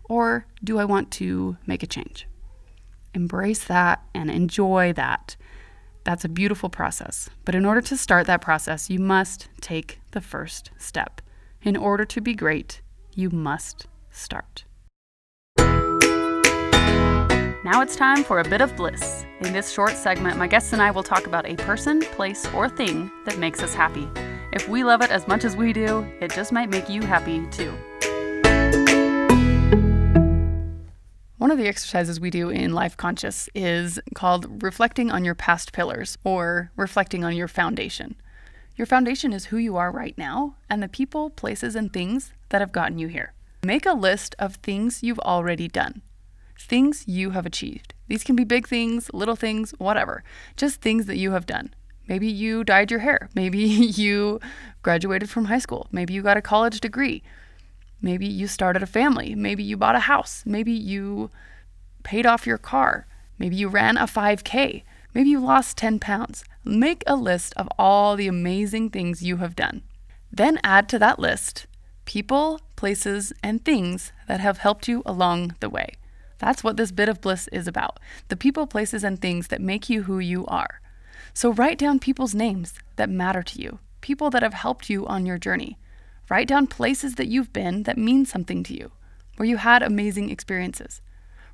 Or 0.05 0.45
do 0.63 0.77
I 0.77 0.85
want 0.85 1.11
to 1.11 1.57
make 1.65 1.83
a 1.83 1.87
change? 1.87 2.27
Embrace 3.13 3.63
that 3.65 4.03
and 4.13 4.31
enjoy 4.31 4.93
that. 4.93 5.35
That's 6.03 6.25
a 6.25 6.29
beautiful 6.29 6.69
process. 6.69 7.29
But 7.45 7.55
in 7.55 7.65
order 7.65 7.81
to 7.81 7.97
start 7.97 8.27
that 8.27 8.41
process, 8.41 8.89
you 8.89 8.99
must 8.99 9.49
take 9.59 9.99
the 10.11 10.21
first 10.21 10.71
step. 10.77 11.21
In 11.61 11.77
order 11.77 12.05
to 12.05 12.21
be 12.21 12.33
great, 12.33 12.81
you 13.13 13.29
must 13.29 13.87
start. 14.09 14.65
Now 17.63 17.81
it's 17.81 17.95
time 17.95 18.23
for 18.23 18.39
a 18.39 18.49
bit 18.49 18.61
of 18.61 18.75
bliss. 18.75 19.23
In 19.41 19.53
this 19.53 19.71
short 19.71 19.91
segment, 19.91 20.37
my 20.37 20.47
guests 20.47 20.73
and 20.73 20.81
I 20.81 20.89
will 20.89 21.03
talk 21.03 21.27
about 21.27 21.45
a 21.45 21.55
person, 21.57 22.01
place, 22.01 22.47
or 22.53 22.67
thing 22.67 23.11
that 23.25 23.37
makes 23.37 23.61
us 23.61 23.75
happy. 23.75 24.09
If 24.51 24.67
we 24.67 24.83
love 24.83 25.01
it 25.01 25.11
as 25.11 25.27
much 25.27 25.45
as 25.45 25.55
we 25.55 25.71
do, 25.71 26.05
it 26.19 26.33
just 26.33 26.51
might 26.51 26.71
make 26.71 26.89
you 26.89 27.03
happy 27.03 27.45
too. 27.51 27.71
One 31.51 31.59
of 31.59 31.65
the 31.65 31.69
exercises 31.69 32.17
we 32.17 32.29
do 32.29 32.47
in 32.47 32.71
Life 32.71 32.95
Conscious 32.95 33.49
is 33.53 33.99
called 34.15 34.63
reflecting 34.63 35.11
on 35.11 35.25
your 35.25 35.35
past 35.35 35.73
pillars 35.73 36.17
or 36.23 36.71
reflecting 36.77 37.25
on 37.25 37.35
your 37.35 37.49
foundation. 37.49 38.15
Your 38.77 38.85
foundation 38.85 39.33
is 39.33 39.47
who 39.47 39.57
you 39.57 39.75
are 39.75 39.91
right 39.91 40.17
now 40.17 40.55
and 40.69 40.81
the 40.81 40.87
people, 40.87 41.29
places, 41.29 41.75
and 41.75 41.91
things 41.91 42.31
that 42.51 42.61
have 42.61 42.71
gotten 42.71 42.99
you 42.99 43.09
here. 43.09 43.33
Make 43.65 43.85
a 43.85 43.91
list 43.91 44.33
of 44.39 44.55
things 44.55 45.03
you've 45.03 45.19
already 45.19 45.67
done, 45.67 46.03
things 46.57 47.03
you 47.05 47.31
have 47.31 47.45
achieved. 47.45 47.95
These 48.07 48.23
can 48.23 48.37
be 48.37 48.45
big 48.45 48.65
things, 48.65 49.09
little 49.13 49.35
things, 49.35 49.71
whatever, 49.71 50.23
just 50.55 50.79
things 50.79 51.05
that 51.07 51.17
you 51.17 51.33
have 51.33 51.45
done. 51.45 51.73
Maybe 52.07 52.27
you 52.27 52.63
dyed 52.63 52.91
your 52.91 53.01
hair. 53.01 53.29
Maybe 53.35 53.59
you 53.59 54.39
graduated 54.83 55.29
from 55.29 55.45
high 55.45 55.59
school. 55.59 55.87
Maybe 55.91 56.13
you 56.13 56.21
got 56.21 56.37
a 56.37 56.41
college 56.41 56.79
degree. 56.79 57.23
Maybe 58.01 58.25
you 58.25 58.47
started 58.47 58.81
a 58.81 58.87
family. 58.87 59.35
Maybe 59.35 59.63
you 59.63 59.77
bought 59.77 59.95
a 59.95 59.99
house. 59.99 60.43
Maybe 60.45 60.71
you 60.71 61.29
paid 62.03 62.25
off 62.25 62.47
your 62.47 62.57
car. 62.57 63.05
Maybe 63.37 63.55
you 63.55 63.67
ran 63.67 63.97
a 63.97 64.05
5K. 64.05 64.83
Maybe 65.13 65.29
you 65.29 65.39
lost 65.39 65.77
10 65.77 65.99
pounds. 65.99 66.43
Make 66.63 67.03
a 67.05 67.15
list 67.15 67.53
of 67.57 67.67
all 67.77 68.15
the 68.15 68.27
amazing 68.27 68.89
things 68.89 69.23
you 69.23 69.37
have 69.37 69.55
done. 69.55 69.83
Then 70.31 70.59
add 70.63 70.87
to 70.89 70.99
that 70.99 71.19
list 71.19 71.67
people, 72.05 72.59
places, 72.75 73.31
and 73.43 73.63
things 73.63 74.11
that 74.27 74.39
have 74.39 74.57
helped 74.57 74.87
you 74.87 75.03
along 75.05 75.55
the 75.59 75.69
way. 75.69 75.93
That's 76.39 76.63
what 76.63 76.75
this 76.75 76.91
bit 76.91 77.07
of 77.07 77.21
bliss 77.21 77.47
is 77.49 77.67
about 77.67 77.99
the 78.27 78.35
people, 78.35 78.65
places, 78.65 79.03
and 79.03 79.21
things 79.21 79.47
that 79.49 79.61
make 79.61 79.89
you 79.89 80.03
who 80.03 80.19
you 80.19 80.45
are. 80.47 80.81
So 81.33 81.53
write 81.53 81.77
down 81.77 81.99
people's 81.99 82.33
names 82.33 82.73
that 82.95 83.09
matter 83.09 83.43
to 83.43 83.61
you, 83.61 83.79
people 84.01 84.29
that 84.31 84.41
have 84.41 84.55
helped 84.55 84.89
you 84.89 85.05
on 85.05 85.25
your 85.25 85.37
journey. 85.37 85.77
Write 86.31 86.47
down 86.47 86.65
places 86.65 87.15
that 87.15 87.27
you've 87.27 87.51
been 87.51 87.83
that 87.83 87.97
mean 87.97 88.25
something 88.25 88.63
to 88.63 88.73
you, 88.73 88.93
where 89.35 89.49
you 89.49 89.57
had 89.57 89.83
amazing 89.83 90.29
experiences. 90.29 91.01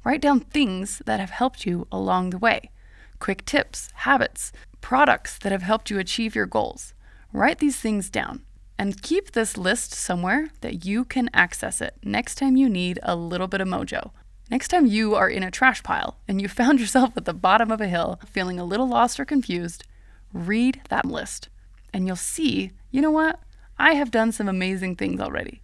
Write 0.04 0.22
down 0.22 0.42
things 0.42 1.02
that 1.08 1.20
have 1.20 1.32
helped 1.32 1.66
you 1.66 1.88
along 1.92 2.30
the 2.30 2.38
way 2.38 2.70
quick 3.18 3.44
tips, 3.44 3.90
habits, 4.06 4.52
products 4.80 5.40
that 5.40 5.52
have 5.52 5.63
helped 5.63 5.90
you 5.90 5.98
achieve 5.98 6.36
your 6.36 6.46
goals. 6.46 6.94
Write 7.34 7.58
these 7.58 7.78
things 7.78 8.12
down 8.12 8.44
and 8.78 9.02
keep 9.02 9.32
this 9.32 9.58
list 9.58 9.96
somewhere 9.96 10.50
that 10.62 10.86
you 10.86 11.04
can 11.04 11.32
access 11.34 11.82
it 11.82 11.96
next 12.04 12.36
time 12.36 12.56
you 12.56 12.70
need 12.70 13.00
a 13.02 13.16
little 13.16 13.48
bit 13.48 13.62
of 13.62 13.68
mojo. 13.68 14.12
Next 14.52 14.68
time 14.68 14.86
you 14.86 15.16
are 15.16 15.28
in 15.28 15.42
a 15.42 15.50
trash 15.50 15.82
pile 15.82 16.20
and 16.28 16.40
you 16.40 16.48
found 16.60 16.80
yourself 16.80 17.18
at 17.18 17.26
the 17.26 17.34
bottom 17.34 17.72
of 17.72 17.82
a 17.82 17.88
hill 17.88 18.20
feeling 18.28 18.60
a 18.60 18.63
little 18.63 18.88
lost 18.88 19.20
or 19.20 19.26
confused, 19.26 19.86
read 20.32 20.82
that 20.90 21.06
list 21.06 21.50
and 21.92 22.06
you'll 22.06 22.16
see, 22.16 22.74
you 22.92 23.02
know 23.02 23.10
what? 23.10 23.40
I 23.80 23.94
have 23.94 24.12
done 24.12 24.32
some 24.32 24.50
amazing 24.50 24.96
things 24.96 25.20
already. 25.20 25.62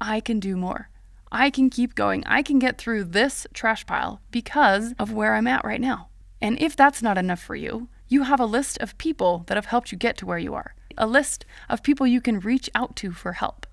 I 0.00 0.20
can 0.20 0.38
do 0.38 0.56
more. 0.56 0.90
I 1.32 1.50
can 1.50 1.70
keep 1.70 1.94
going. 1.94 2.22
I 2.26 2.42
can 2.42 2.58
get 2.58 2.78
through 2.78 3.04
this 3.04 3.46
trash 3.54 3.86
pile 3.86 4.20
because 4.30 4.94
of 4.98 5.12
where 5.12 5.34
I'm 5.34 5.46
at 5.46 5.64
right 5.64 5.80
now. 5.80 6.08
And 6.40 6.60
if 6.60 6.76
that's 6.76 7.02
not 7.02 7.18
enough 7.18 7.40
for 7.40 7.56
you, 7.56 7.88
you 8.06 8.24
have 8.24 8.38
a 8.38 8.46
list 8.46 8.78
of 8.78 8.98
people 8.98 9.44
that 9.46 9.56
have 9.56 9.66
helped 9.66 9.90
you 9.90 9.98
get 9.98 10.16
to 10.18 10.26
where 10.26 10.38
you 10.38 10.54
are, 10.54 10.74
a 10.98 11.06
list 11.06 11.46
of 11.68 11.82
people 11.82 12.06
you 12.06 12.20
can 12.20 12.38
reach 12.38 12.68
out 12.74 12.96
to 12.96 13.12
for 13.12 13.32
help. 13.32 13.66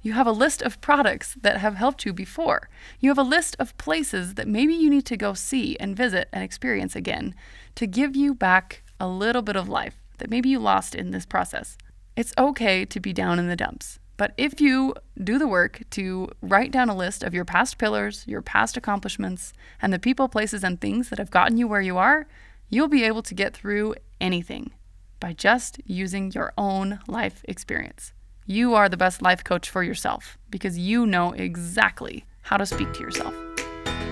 You 0.00 0.14
have 0.14 0.26
a 0.26 0.32
list 0.32 0.60
of 0.62 0.80
products 0.80 1.36
that 1.40 1.58
have 1.58 1.76
helped 1.76 2.04
you 2.04 2.12
before. 2.12 2.68
You 2.98 3.10
have 3.10 3.18
a 3.18 3.22
list 3.22 3.56
of 3.58 3.76
places 3.78 4.34
that 4.34 4.48
maybe 4.48 4.74
you 4.74 4.90
need 4.90 5.06
to 5.06 5.16
go 5.16 5.34
see 5.34 5.76
and 5.78 5.96
visit 5.96 6.28
and 6.32 6.42
experience 6.42 6.96
again 6.96 7.34
to 7.74 7.86
give 7.86 8.16
you 8.16 8.34
back 8.34 8.82
a 8.98 9.06
little 9.06 9.42
bit 9.42 9.56
of 9.56 9.68
life 9.68 9.96
that 10.18 10.30
maybe 10.30 10.48
you 10.48 10.58
lost 10.58 10.94
in 10.94 11.10
this 11.10 11.26
process. 11.26 11.76
It's 12.16 12.32
okay 12.38 12.84
to 12.84 13.00
be 13.00 13.12
down 13.12 13.38
in 13.38 13.48
the 13.48 13.56
dumps. 13.56 13.98
But 14.16 14.32
if 14.36 14.60
you 14.60 14.94
do 15.22 15.38
the 15.38 15.48
work 15.48 15.82
to 15.90 16.30
write 16.40 16.70
down 16.70 16.88
a 16.88 16.96
list 16.96 17.24
of 17.24 17.34
your 17.34 17.44
past 17.44 17.78
pillars, 17.78 18.24
your 18.28 18.42
past 18.42 18.76
accomplishments, 18.76 19.52
and 19.82 19.92
the 19.92 19.98
people, 19.98 20.28
places, 20.28 20.62
and 20.62 20.80
things 20.80 21.08
that 21.08 21.18
have 21.18 21.32
gotten 21.32 21.56
you 21.56 21.66
where 21.66 21.80
you 21.80 21.98
are, 21.98 22.28
you'll 22.68 22.88
be 22.88 23.02
able 23.02 23.22
to 23.22 23.34
get 23.34 23.52
through 23.52 23.96
anything 24.20 24.70
by 25.18 25.32
just 25.32 25.80
using 25.84 26.30
your 26.30 26.52
own 26.56 27.00
life 27.08 27.44
experience. 27.48 28.12
You 28.46 28.74
are 28.74 28.88
the 28.88 28.96
best 28.96 29.20
life 29.20 29.42
coach 29.42 29.68
for 29.68 29.82
yourself 29.82 30.38
because 30.50 30.78
you 30.78 31.06
know 31.06 31.32
exactly 31.32 32.24
how 32.42 32.58
to 32.58 32.66
speak 32.66 32.92
to 32.92 33.00
yourself. 33.00 33.34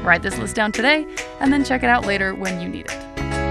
Write 0.02 0.22
this 0.22 0.38
list 0.38 0.56
down 0.56 0.72
today 0.72 1.06
and 1.38 1.52
then 1.52 1.64
check 1.64 1.84
it 1.84 1.88
out 1.88 2.06
later 2.06 2.34
when 2.34 2.60
you 2.60 2.68
need 2.68 2.86
it. 2.90 3.41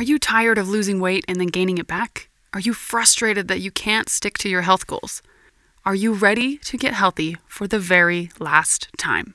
Are 0.00 0.12
you 0.12 0.18
tired 0.18 0.56
of 0.56 0.66
losing 0.66 0.98
weight 0.98 1.26
and 1.28 1.38
then 1.38 1.48
gaining 1.48 1.76
it 1.76 1.86
back? 1.86 2.30
Are 2.54 2.60
you 2.60 2.72
frustrated 2.72 3.48
that 3.48 3.60
you 3.60 3.70
can't 3.70 4.08
stick 4.08 4.38
to 4.38 4.48
your 4.48 4.62
health 4.62 4.86
goals? 4.86 5.20
Are 5.84 5.94
you 5.94 6.14
ready 6.14 6.56
to 6.56 6.78
get 6.78 6.94
healthy 6.94 7.36
for 7.46 7.68
the 7.68 7.78
very 7.78 8.30
last 8.38 8.88
time? 8.96 9.34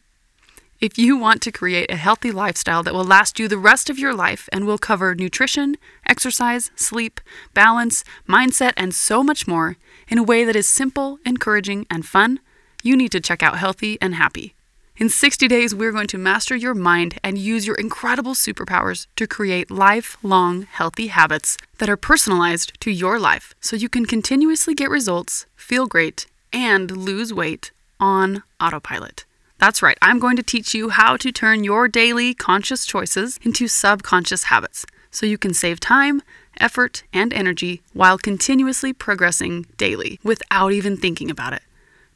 If 0.81 0.97
you 0.97 1.17
want 1.17 1.43
to 1.43 1.51
create 1.51 1.91
a 1.91 1.95
healthy 1.95 2.31
lifestyle 2.31 2.81
that 2.81 2.95
will 2.95 3.03
last 3.03 3.37
you 3.37 3.47
the 3.47 3.59
rest 3.59 3.91
of 3.91 3.99
your 3.99 4.15
life 4.15 4.49
and 4.51 4.65
will 4.65 4.79
cover 4.79 5.13
nutrition, 5.13 5.77
exercise, 6.07 6.71
sleep, 6.75 7.21
balance, 7.53 8.03
mindset, 8.27 8.73
and 8.75 8.91
so 8.95 9.23
much 9.23 9.47
more 9.47 9.77
in 10.07 10.17
a 10.17 10.23
way 10.23 10.43
that 10.45 10.55
is 10.55 10.67
simple, 10.67 11.19
encouraging, 11.27 11.85
and 11.91 12.07
fun, 12.07 12.39
you 12.81 12.97
need 12.97 13.11
to 13.11 13.21
check 13.21 13.43
out 13.43 13.59
Healthy 13.59 13.99
and 14.01 14.15
Happy. 14.15 14.54
In 14.97 15.09
60 15.09 15.49
days, 15.49 15.75
we're 15.75 15.91
going 15.91 16.07
to 16.07 16.17
master 16.17 16.55
your 16.55 16.73
mind 16.73 17.19
and 17.21 17.37
use 17.37 17.67
your 17.67 17.75
incredible 17.75 18.33
superpowers 18.33 19.07
to 19.17 19.27
create 19.27 19.69
lifelong 19.69 20.61
healthy 20.71 21.07
habits 21.07 21.57
that 21.79 21.89
are 21.89 21.97
personalized 21.97 22.79
to 22.79 22.91
your 22.91 23.19
life 23.19 23.53
so 23.59 23.75
you 23.75 23.89
can 23.89 24.05
continuously 24.05 24.73
get 24.73 24.89
results, 24.89 25.47
feel 25.57 25.85
great, 25.85 26.27
and 26.53 26.95
lose 26.95 27.33
weight 27.33 27.71
on 27.99 28.43
autopilot. 28.61 29.25
That's 29.57 29.81
right, 29.81 29.97
I'm 30.01 30.17
going 30.17 30.37
to 30.37 30.43
teach 30.43 30.73
you 30.73 30.87
how 30.87 31.17
to 31.17 31.29
turn 31.29 31.65
your 31.65 31.89
daily 31.89 32.33
conscious 32.33 32.85
choices 32.85 33.37
into 33.43 33.67
subconscious 33.67 34.43
habits 34.43 34.85
so 35.11 35.25
you 35.25 35.37
can 35.37 35.53
save 35.53 35.81
time, 35.81 36.21
effort, 36.57 37.03
and 37.11 37.33
energy 37.33 37.81
while 37.91 38.17
continuously 38.17 38.93
progressing 38.93 39.65
daily 39.75 40.21
without 40.23 40.71
even 40.71 40.95
thinking 40.95 41.29
about 41.29 41.51
it. 41.51 41.63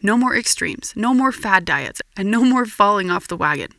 No 0.02 0.18
more 0.18 0.36
extremes, 0.36 0.94
no 0.96 1.14
more 1.14 1.34
fad 1.34 1.66
diets, 1.66 2.02
and 2.16 2.32
no 2.32 2.46
more 2.46 2.66
falling 2.66 3.12
off 3.12 3.28
the 3.28 3.36
wagon. 3.36 3.72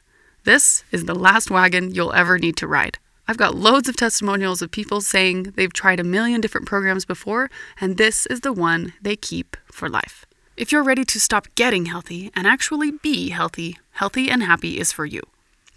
This 0.44 0.85
is 0.92 1.06
the 1.06 1.14
last 1.14 1.50
wagon 1.50 1.94
you'll 1.94 2.12
ever 2.12 2.38
need 2.38 2.56
to 2.59 2.66
ride. 2.66 2.98
I've 3.26 3.38
got 3.38 3.54
loads 3.54 3.88
of 3.88 3.96
testimonials 3.96 4.61
of 4.61 4.70
people 4.70 5.00
saying 5.00 5.54
they've 5.56 5.72
tried 5.72 5.98
a 5.98 6.04
million 6.04 6.42
different 6.42 6.66
programs 6.66 7.06
before, 7.06 7.50
and 7.80 7.96
this 7.96 8.26
is 8.26 8.40
the 8.40 8.52
one 8.52 8.92
they 9.00 9.16
keep 9.16 9.56
for 9.64 9.88
life. 9.88 10.26
If 10.59 10.72
you're 10.72 10.83
ready 10.83 11.06
to 11.06 11.20
stop 11.20 11.46
getting 11.54 11.87
healthy 11.87 12.30
and 12.35 12.46
actually 12.46 12.90
be 12.90 13.30
healthy, 13.30 13.78
Healthy 13.92 14.30
and 14.30 14.42
Happy 14.42 14.78
is 14.78 14.92
for 14.92 15.06
you. 15.06 15.22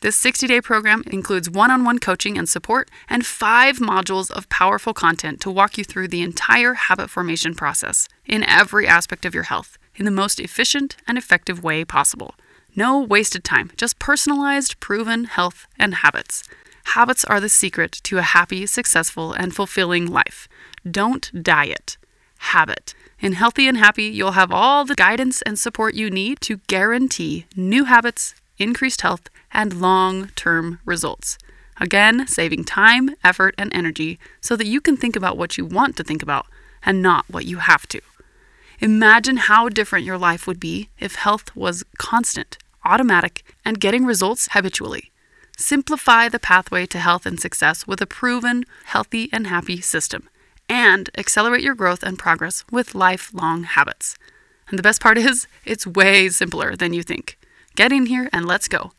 This 0.02 0.18
60 0.18 0.48
day 0.48 0.60
program 0.60 1.04
includes 1.08 1.50
one 1.50 1.72
on 1.72 1.86
one 1.86 2.00
coaching 2.00 2.38
and 2.38 2.50
support 2.50 2.92
and 3.10 3.26
five 3.26 3.78
modules 3.78 4.30
of 4.30 4.50
powerful 4.50 4.94
content 4.94 5.40
to 5.42 5.52
walk 5.52 5.78
you 5.78 5.86
through 5.86 6.10
the 6.10 6.22
entire 6.22 6.74
habit 6.74 7.10
formation 7.10 7.56
process 7.56 8.10
in 8.26 8.44
every 8.44 8.86
aspect 8.86 9.26
of 9.26 9.34
your 9.34 9.44
health 9.44 9.78
in 9.96 10.06
the 10.06 10.12
most 10.12 10.40
efficient 10.40 10.96
and 11.08 11.18
effective 11.18 11.64
way 11.64 11.86
possible. 11.86 12.36
No 12.76 13.00
wasted 13.00 13.44
time, 13.44 13.72
just 13.78 14.00
personalized, 14.00 14.80
proven 14.80 15.26
health 15.26 15.68
and 15.78 15.96
habits. 15.96 16.44
Habits 16.86 17.24
are 17.26 17.40
the 17.40 17.50
secret 17.50 17.94
to 18.04 18.18
a 18.18 18.24
happy, 18.24 18.66
successful, 18.66 19.32
and 19.34 19.56
fulfilling 19.56 20.08
life. 20.08 20.48
Don't 20.90 21.44
diet, 21.44 21.98
habit. 22.38 22.94
In 23.20 23.34
Healthy 23.34 23.68
and 23.68 23.78
Happy, 23.78 24.04
you'll 24.04 24.34
have 24.34 24.52
all 24.52 24.84
the 24.84 24.96
guidance 24.96 25.42
and 25.44 25.58
support 25.58 25.94
you 25.94 26.10
need 26.10 26.42
to 26.42 26.58
guarantee 26.68 27.46
new 27.56 27.86
habits, 27.86 28.36
increased 28.58 29.02
health, 29.02 29.30
and 29.52 29.80
long 29.80 30.30
term 30.36 30.80
results. 30.84 31.38
Again, 31.80 32.28
saving 32.28 32.66
time, 32.66 33.16
effort, 33.24 33.56
and 33.58 33.74
energy 33.74 34.20
so 34.42 34.56
that 34.56 34.68
you 34.68 34.82
can 34.82 34.98
think 34.98 35.16
about 35.16 35.38
what 35.38 35.58
you 35.58 35.66
want 35.66 35.96
to 35.98 36.04
think 36.04 36.22
about 36.22 36.48
and 36.86 37.02
not 37.02 37.26
what 37.30 37.46
you 37.46 37.58
have 37.58 37.88
to. 37.88 38.02
Imagine 38.84 39.38
how 39.38 39.70
different 39.70 40.06
your 40.06 40.18
life 40.18 40.46
would 40.46 40.60
be 40.60 40.90
if 41.00 41.16
health 41.16 41.56
was 41.56 41.86
constant, 41.98 42.58
automatic, 42.84 43.46
and 43.64 43.80
getting 43.80 44.06
results 44.06 44.50
habitually. 44.52 45.10
Simplify 45.58 46.28
the 46.28 46.38
pathway 46.38 46.86
to 46.88 47.00
health 47.00 47.26
and 47.26 47.40
success 47.40 47.88
with 47.88 48.02
a 48.02 48.06
proven, 48.06 48.66
healthy, 48.84 49.30
and 49.32 49.48
happy 49.48 49.80
system, 49.80 50.28
and 50.68 51.10
accelerate 51.18 51.64
your 51.64 51.76
growth 51.76 52.04
and 52.04 52.20
progress 52.20 52.66
with 52.74 52.94
lifelong 52.94 53.64
habits. 53.64 54.18
And 54.68 54.78
the 54.78 54.84
best 54.84 55.00
part 55.00 55.18
is, 55.18 55.48
it's 55.64 55.88
way 55.88 56.28
simpler 56.28 56.76
than 56.76 56.92
you 56.92 57.04
think. 57.04 57.38
Get 57.78 57.94
in 57.94 58.08
here 58.08 58.28
and 58.34 58.46
let's 58.46 58.68
go. 58.68 58.92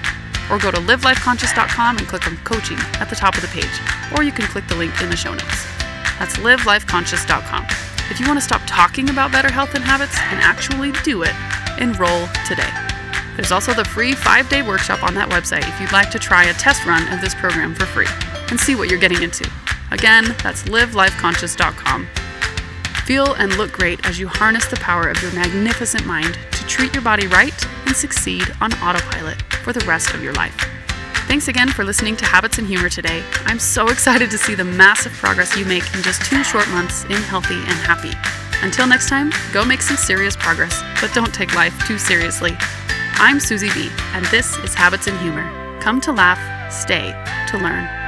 Or 0.53 0.59
go 0.59 0.71
to 0.71 0.77
livelifeconscious.com 0.77 1.97
and 1.97 2.07
click 2.07 2.27
on 2.27 2.37
coaching 2.45 2.77
at 3.01 3.09
the 3.09 3.17
top 3.17 3.35
of 3.37 3.41
the 3.41 3.49
page. 3.49 3.73
Or 4.15 4.23
you 4.23 4.33
can 4.33 4.45
click 4.47 4.69
the 4.69 4.77
link 4.77 5.01
in 5.01 5.09
the 5.09 5.17
show 5.17 5.33
notes. 5.33 5.67
That's 6.19 6.37
livelifeconscious.com. 6.37 7.67
If 8.11 8.21
you 8.21 8.27
want 8.27 8.39
to 8.39 8.45
stop 8.45 8.61
talking 8.67 9.09
about 9.09 9.33
better 9.33 9.51
health 9.51 9.75
and 9.75 9.83
habits 9.83 10.15
and 10.19 10.41
actually 10.41 10.93
do 11.03 11.23
it, 11.23 11.33
enroll 11.81 12.29
today. 12.47 12.69
There's 13.37 13.51
also 13.51 13.73
the 13.73 13.85
free 13.85 14.13
five 14.13 14.51
day 14.51 14.61
workshop 14.61 15.03
on 15.03 15.15
that 15.15 15.31
website 15.31 15.67
if 15.67 15.81
you'd 15.81 15.93
like 15.93 16.11
to 16.11 16.19
try 16.19 16.45
a 16.45 16.53
test 16.53 16.85
run 16.85 17.11
of 17.13 17.23
this 17.23 17.35
program 17.35 17.75
for 17.75 17.87
free 17.87 18.09
and 18.51 18.61
see 18.61 18.75
what 18.75 18.91
you're 18.91 19.01
getting 19.01 19.23
into. 19.23 19.51
Again, 19.91 20.37
that's 20.43 20.65
livelifeconscious.com. 20.65 22.07
Feel 23.07 23.33
and 23.35 23.57
look 23.57 23.73
great 23.73 24.05
as 24.07 24.21
you 24.21 24.29
harness 24.29 24.67
the 24.67 24.77
power 24.77 25.09
of 25.09 25.21
your 25.23 25.33
magnificent 25.33 26.05
mind 26.05 26.39
to 26.53 26.67
treat 26.67 26.95
your 26.95 27.03
body 27.03 27.27
right 27.27 27.67
and 27.87 27.97
succeed 27.97 28.55
on 28.61 28.73
autopilot 28.75 29.43
for 29.63 29.73
the 29.73 29.85
rest 29.87 30.15
of 30.15 30.23
your 30.23 30.33
life. 30.35 30.55
Thanks 31.27 31.49
again 31.49 31.69
for 31.69 31.85
listening 31.85 32.17
to 32.17 32.25
Habits 32.25 32.59
and 32.59 32.67
Humor 32.67 32.89
today. 32.89 33.23
I'm 33.47 33.59
so 33.59 33.89
excited 33.89 34.31
to 34.31 34.39
see 34.39 34.55
the 34.55 34.65
massive 34.65 35.13
progress 35.13 35.57
you 35.57 35.65
make 35.65 35.85
in 35.95 36.03
just 36.03 36.25
two 36.25 36.43
short 36.45 36.69
months 36.71 37.05
in 37.05 37.23
Healthy 37.23 37.55
and 37.55 37.79
Happy. 37.87 38.13
Until 38.63 38.87
next 38.87 39.09
time, 39.09 39.33
go 39.53 39.65
make 39.65 39.83
some 39.83 39.97
serious 39.97 40.37
progress, 40.37 40.83
but 41.01 41.15
don't 41.15 41.33
take 41.33 41.55
life 41.55 41.75
too 41.87 41.99
seriously. 41.99 42.57
I'm 43.15 43.39
Suzi 43.39 43.73
B, 43.75 43.89
and 44.15 44.25
this 44.27 44.59
is 44.59 44.75
Habits 44.75 45.07
and 45.07 45.19
Humor. 45.21 45.81
Come 45.81 46.01
to 46.03 46.13
laugh, 46.13 46.73
stay 46.73 47.13
to 47.49 47.59
learn. 47.59 48.02